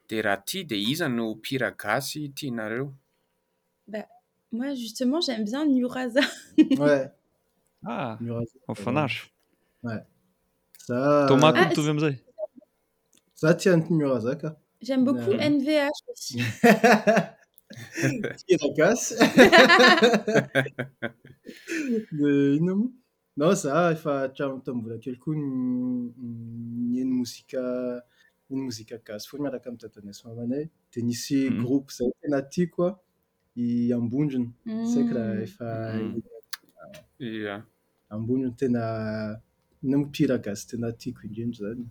di 0.08 0.22
raha 0.22 0.42
tya 0.46 0.62
dea 0.68 0.78
iza 0.92 1.08
no 1.08 1.34
piragasy 1.44 2.28
tianareo 2.34 2.92
mizfanaro 8.68 9.20
zatomakotovy 10.88 11.88
amiizay 11.90 12.16
za 13.40 13.50
ti 13.58 13.66
an 13.72 13.80
mioaza 13.98 14.32
kabk 14.40 14.56
ngasy 14.84 15.00
d 22.16 22.18
iono 22.56 22.72
mo 22.78 22.84
na 23.38 23.44
za 23.60 23.68
efa 23.96 24.12
tramotambola 24.34 24.94
kelykoaenomozika 25.04 27.62
eno 28.50 28.60
mozika 28.64 28.96
gasy 29.06 29.24
fo 29.30 29.34
miaraka 29.42 29.66
amytadanasy 29.70 30.20
mamanay 30.26 30.64
dia 30.90 31.00
misy 31.08 31.38
groupe 31.60 31.90
zay 31.96 32.10
tena 32.20 32.38
tykoa 32.52 32.88
iambondriny 33.64 34.48
sakoraha 34.92 35.34
efa 35.46 35.68
ambondrony 38.14 38.54
tena 38.58 38.82
na 39.90 39.96
mipiragasy 39.98 40.64
tena 40.70 40.86
atiako 40.92 41.22
indrindry 41.26 41.58
zany 41.60 41.84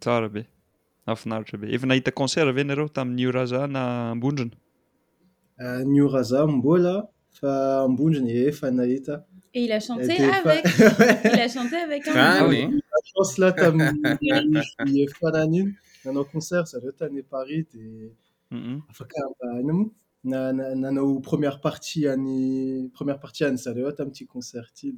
tsara 0.00 0.28
be 0.34 0.42
ahfinaritra 1.10 1.56
be 1.60 1.66
efa 1.76 1.86
nahita 1.88 2.10
consert 2.20 2.48
ave 2.50 2.60
enareo 2.64 2.88
taminnyoraza 2.96 3.60
na 3.74 3.82
ambondrona 4.14 4.56
ah, 5.62 5.80
nioraza 5.92 6.38
mbola 6.56 6.94
fa 7.38 7.50
ambondriny 7.86 8.30
eefa 8.42 8.66
nahitaaance 8.70 10.16
la 13.40 13.48
tami 13.52 15.06
faraniny 15.20 15.68
nanao 16.04 16.24
consert 16.34 16.66
zareo 16.72 16.92
tany 16.98 17.22
paris 17.32 17.64
di 17.72 17.82
afaka 18.92 19.14
abahanao 19.28 19.82
na 20.24 20.52
nanao 20.52 21.20
premiere 21.22 21.58
partie 21.62 22.08
any 22.10 22.90
premiere 22.94 23.18
partie 23.20 23.46
any 23.46 23.56
zareo 23.56 23.88
a 23.88 23.92
tamiti 23.92 24.26
concert 24.26 24.72
ty 24.74 24.90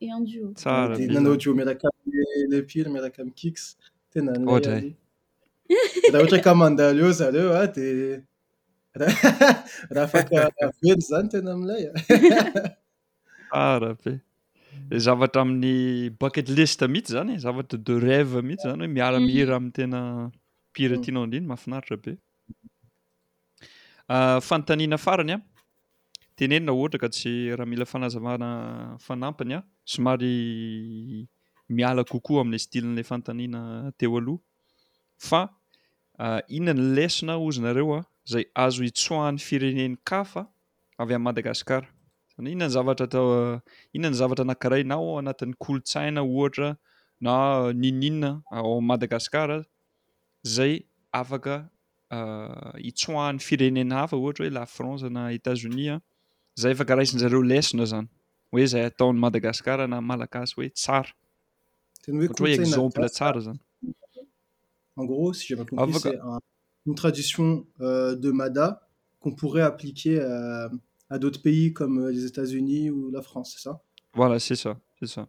disrabdnanaodeo 0.00 1.54
miaraka 1.54 1.88
amle 2.02 2.58
piry 2.68 2.90
miaraka 2.92 3.18
ami 3.22 3.32
kis 3.38 3.62
tenah 4.12 4.34
raha 6.12 6.22
ohat 6.22 6.44
kamandalo 6.44 7.08
zareo 7.20 7.52
a 7.52 7.60
ah, 7.62 7.66
de 7.76 7.88
rahaafaka 9.88 10.50
vely 10.82 11.00
zany 11.08 11.28
tena 11.32 11.50
ami'lay 11.54 11.82
sara 13.48 13.96
ah, 13.96 13.96
be 14.04 14.98
zavatra 15.04 15.40
amin'ny 15.48 15.76
backet 16.20 16.48
list 16.58 16.80
mihitsy 16.90 17.12
zany 17.16 17.32
zavatra 17.44 17.78
de 17.86 17.94
reve 18.06 18.38
mihitsy 18.46 18.66
zany 18.68 18.82
hoe 18.84 18.92
miaramihira 18.96 19.54
ami'y 19.60 19.72
tena 19.78 20.00
pire 20.76 20.96
mm. 20.98 21.02
tinao 21.04 21.24
indrindno 21.26 21.48
mahafinaritra 21.52 21.96
be 22.04 22.12
Ah, 24.10 24.38
fanontaniana 24.48 24.96
farany 25.04 25.32
an 25.34 25.42
tenenona 26.38 26.72
ohatra 26.78 26.98
ka 27.02 27.08
tsy 27.14 27.30
raha 27.58 27.68
mila 27.72 27.84
fanazavana 27.92 28.48
fanampiny 29.06 29.52
an 29.58 29.62
somary 29.92 30.34
miala 31.76 32.02
kokoa 32.12 32.40
amin'ny 32.42 32.60
stylin'lay 32.64 33.04
fanotaniana 33.10 33.60
teo 34.00 34.16
aloha 34.20 34.40
fa 35.28 35.40
ah, 36.24 36.40
inona 36.56 36.80
ny 36.84 36.88
lesona 36.96 37.34
ozynareo 37.46 37.92
a 37.98 38.00
zay 38.32 38.44
azo 38.64 38.80
hitsoahany 38.88 39.38
fireneny 39.48 39.94
kafa 40.10 40.42
avy 41.00 41.12
ami'ny 41.14 41.26
madagasikara 41.28 41.86
zany 42.34 42.48
inona 42.54 42.66
ny 42.70 42.74
zavatra 42.76 43.06
tao 43.14 43.26
inona 43.96 44.12
ny 44.14 44.18
zavatra 44.22 44.44
anakirainao 44.48 45.08
anatin'ny 45.20 45.54
kolontsaina 45.64 46.20
ohatra 46.34 46.68
na 47.24 47.32
nininna 47.82 48.30
ao 48.56 48.70
ami'n 48.80 48.88
madagasikara 48.90 49.58
zay 50.54 50.72
afaka 51.22 51.54
Euh, 52.10 52.72
itsoahn'ny 52.88 53.38
firenena 53.44 53.96
hafa 54.02 54.16
ohatry 54.16 54.46
hoe 54.48 54.50
la 54.54 54.64
france 54.74 55.04
na 55.16 55.24
états-unis 55.38 55.88
an 55.94 55.98
ah. 55.98 56.00
zay 56.62 56.72
efa 56.74 56.84
karahaisan'zareo 56.90 57.40
lesna 57.50 57.84
zany 57.90 58.06
hoe 58.52 58.64
zay 58.72 58.84
ataon'ny 58.90 59.18
madagascar 59.24 59.76
na 59.92 59.98
malakasy 60.08 60.52
hoe 60.56 60.68
tsarat 60.70 61.14
oexemple 62.44 63.06
tsara 63.16 63.40
zanynossie 63.46 65.54
tadition 67.02 67.48
euh, 67.86 68.10
de 68.22 68.28
mada 68.40 68.66
quo 69.20 69.28
pourrait 69.40 69.66
appliquer 69.72 70.16
euh, 70.18 70.70
à 71.12 71.12
d'autres 71.18 71.42
pays 71.42 71.72
comme 71.78 71.94
les 72.14 72.22
étatsunis 72.30 72.88
o 72.90 72.92
la 73.16 73.20
france 73.28 73.48
c'e 73.52 73.60
ça 73.66 73.72
volà 74.18 74.36
c'et 74.46 74.56
sa 74.62 74.72
ce 74.98 75.06
sa 75.14 75.22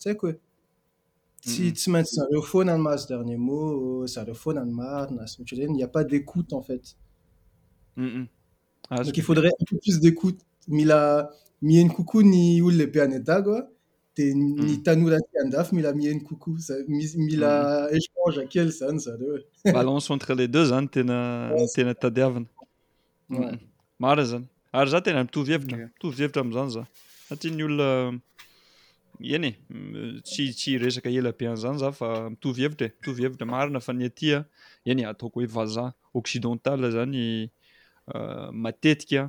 tsy 0.00 0.06
haiko 0.08 0.24
e 0.32 0.34
tsy 1.44 1.62
tsy 1.76 1.88
maintsy 1.92 2.12
zareo 2.20 2.42
foana 2.50 2.72
ny 2.76 2.82
mahazo 2.86 3.04
dernier 3.10 3.40
mot 3.48 3.72
zareo 4.14 4.34
foana 4.36 4.62
ny 4.68 4.72
maro 4.80 5.10
na 5.16 5.22
zohatra 5.30 5.54
reny 5.58 5.76
ia 5.80 5.88
pady 5.88 6.16
écoute 6.16 6.52
en 6.52 6.62
fait 6.62 6.86
Ah, 8.90 9.02
faudraipe 9.22 9.52
plus 9.80 10.00
decoute 10.00 10.40
mila 10.66 11.30
miheno 11.62 11.92
cokoa 11.94 12.22
ny 12.32 12.60
olole 12.66 12.86
be 12.92 12.98
an 13.06 13.12
edago 13.20 13.52
a 13.54 13.62
de 14.16 14.24
ny 14.66 14.76
tanora 14.84 15.18
ti 15.26 15.34
andafy 15.42 15.72
mila 15.76 15.90
miheno 15.98 16.20
coko 16.26 16.48
mila 17.26 17.50
échange 17.96 18.42
kely 18.52 18.70
zany 18.78 18.98
zarebalance 19.04 20.08
entre 20.14 20.32
les 20.38 20.48
deux 20.48 20.64
zany 20.72 20.88
tena 20.94 21.18
tena 21.74 21.92
tandiavina 22.02 22.46
marina 24.02 24.24
zany 24.30 24.44
ary 24.78 24.90
za 24.92 25.00
tena 25.04 25.22
mitovhevitra 25.26 25.76
mitovevitra 25.94 26.42
am'izany 26.44 26.70
za 26.74 26.82
satria 27.28 27.52
ny 27.58 27.62
olona 27.68 27.88
eny 29.36 29.46
e 29.48 29.52
sytsy 30.32 30.70
resaka 30.82 31.08
elo 31.18 31.30
be 31.38 31.44
an'izany 31.50 31.78
za 31.82 31.90
fa 31.98 32.08
mitovhevitra 32.34 32.86
e 32.88 32.92
mitovhevitra 32.96 33.44
marina 33.54 33.78
fa 33.86 33.92
ny 33.98 34.04
atya 34.10 34.38
eny 34.90 35.00
e 35.02 35.06
ataokoa 35.12 35.40
hoe 35.42 35.50
vazan 35.56 35.88
occidental 36.20 36.80
zany 36.98 37.24
Euh, 38.14 38.50
matetika 38.50 39.28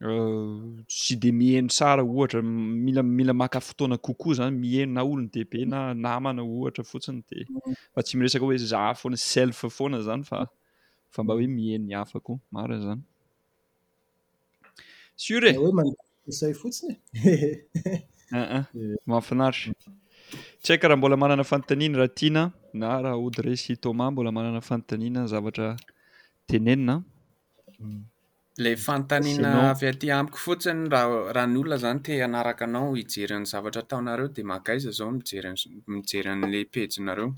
euh, 0.00 0.82
sy 0.88 1.16
de 1.20 1.30
miheno 1.34 1.68
sara 1.74 2.02
ohatra 2.04 2.40
mila 2.44 3.02
mila 3.02 3.34
maka 3.34 3.60
fotoana 3.60 3.98
kokoa 3.98 4.32
izany 4.32 4.54
miheno 4.56 4.92
na 4.96 5.02
olony 5.04 5.28
dehibe 5.34 5.64
na 5.72 5.80
namana 5.94 6.40
ohatra 6.42 6.84
fotsiny 6.90 7.18
di 7.28 7.40
fa 7.94 8.00
tsy 8.02 8.14
miresaka 8.16 8.44
hoe 8.46 8.56
zaha 8.72 8.94
foana 9.00 9.16
self 9.34 9.58
foana 9.76 9.98
zany 10.06 10.22
fafa 10.28 11.20
mba 11.24 11.32
hoe 11.38 11.46
miheno 11.56 11.86
ihafa 11.92 12.18
ko 12.26 12.32
marina 12.54 12.76
e 12.78 12.84
zany 12.86 13.02
sure 15.26 15.48
e? 15.50 15.58
mampinaritr 19.06 19.68
eh. 19.70 19.76
tsy 20.62 20.68
hai 20.72 20.80
ka 20.80 20.88
raha 20.88 20.98
mbola 21.00 21.16
manana 21.22 21.44
fanontaniana 21.50 21.96
raha 22.00 22.16
tiana 22.20 22.42
na 22.80 22.88
raha 23.02 23.16
oudresy 23.24 23.76
toma 23.84 24.04
mbola 24.12 24.30
manana 24.38 24.60
fanontaniana 24.68 25.28
zavatra 25.32 25.68
tenenina 26.48 26.96
hmm. 27.78 28.02
le 28.56 28.76
fantanina 28.76 29.70
avy 29.70 29.86
aty 29.90 30.10
ampiko 30.14 30.38
fotsiny 30.38 30.88
raanyolona 31.36 31.76
zany 31.78 31.98
te 32.06 32.20
anaraka 32.22 32.62
anao 32.70 32.92
hijeryan'ny 32.94 33.48
zavatra 33.50 33.82
taonareo 33.92 34.28
de 34.28 34.42
makaiza 34.46 34.90
zao 34.94 35.10
mije 35.10 35.42
mijeryan'la 35.92 36.60
page 36.74 37.00
nareo 37.02 37.34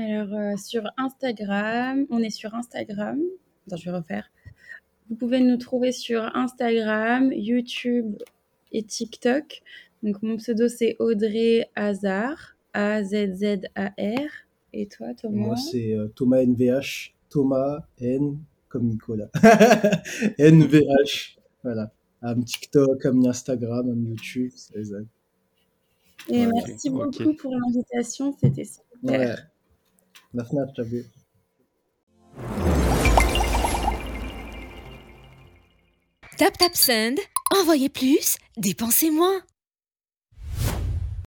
alors 0.00 0.32
euh, 0.32 0.56
sur 0.56 0.82
instagramm 1.04 1.98
on 2.08 2.22
est 2.22 2.36
sur 2.40 2.54
instagram 2.54 3.18
dfare 3.68 4.24
vous 5.08 5.16
pouvez 5.20 5.40
nous 5.40 5.58
trouver 5.58 5.92
sur 5.92 6.20
instagram 6.42 7.30
youtube 7.32 8.16
et 8.72 8.82
tiktok 8.82 9.60
donc 10.02 10.22
mon 10.22 10.36
pseudo 10.38 10.68
c'est 10.68 10.96
audre 11.00 11.66
azar 11.74 12.36
azzar 12.72 14.28
et 14.72 14.86
toi 14.92 15.10
toce 15.20 15.82
tomanvh 16.16 17.10
toman 17.28 18.38
comme 18.68 18.84
nicola 18.86 19.28
nvh 20.38 21.38
voilà 21.64 21.90
um 22.22 22.44
tiktok 22.44 23.04
m 23.06 23.24
instagram 23.26 23.86
youtube 24.06 24.52
et 26.28 26.46
merci 26.46 26.90
beaucoup 26.90 27.34
pour 27.40 27.50
l'invitation 27.56 28.36
c'était 28.40 28.64
sur 28.64 28.82
la 29.02 29.36
fn 30.44 31.04
tap 36.36 36.56
tapsend 36.58 37.16
envoyez 37.60 37.88
plus 37.88 38.36
dépensez 38.56 39.10
moi 39.10 39.42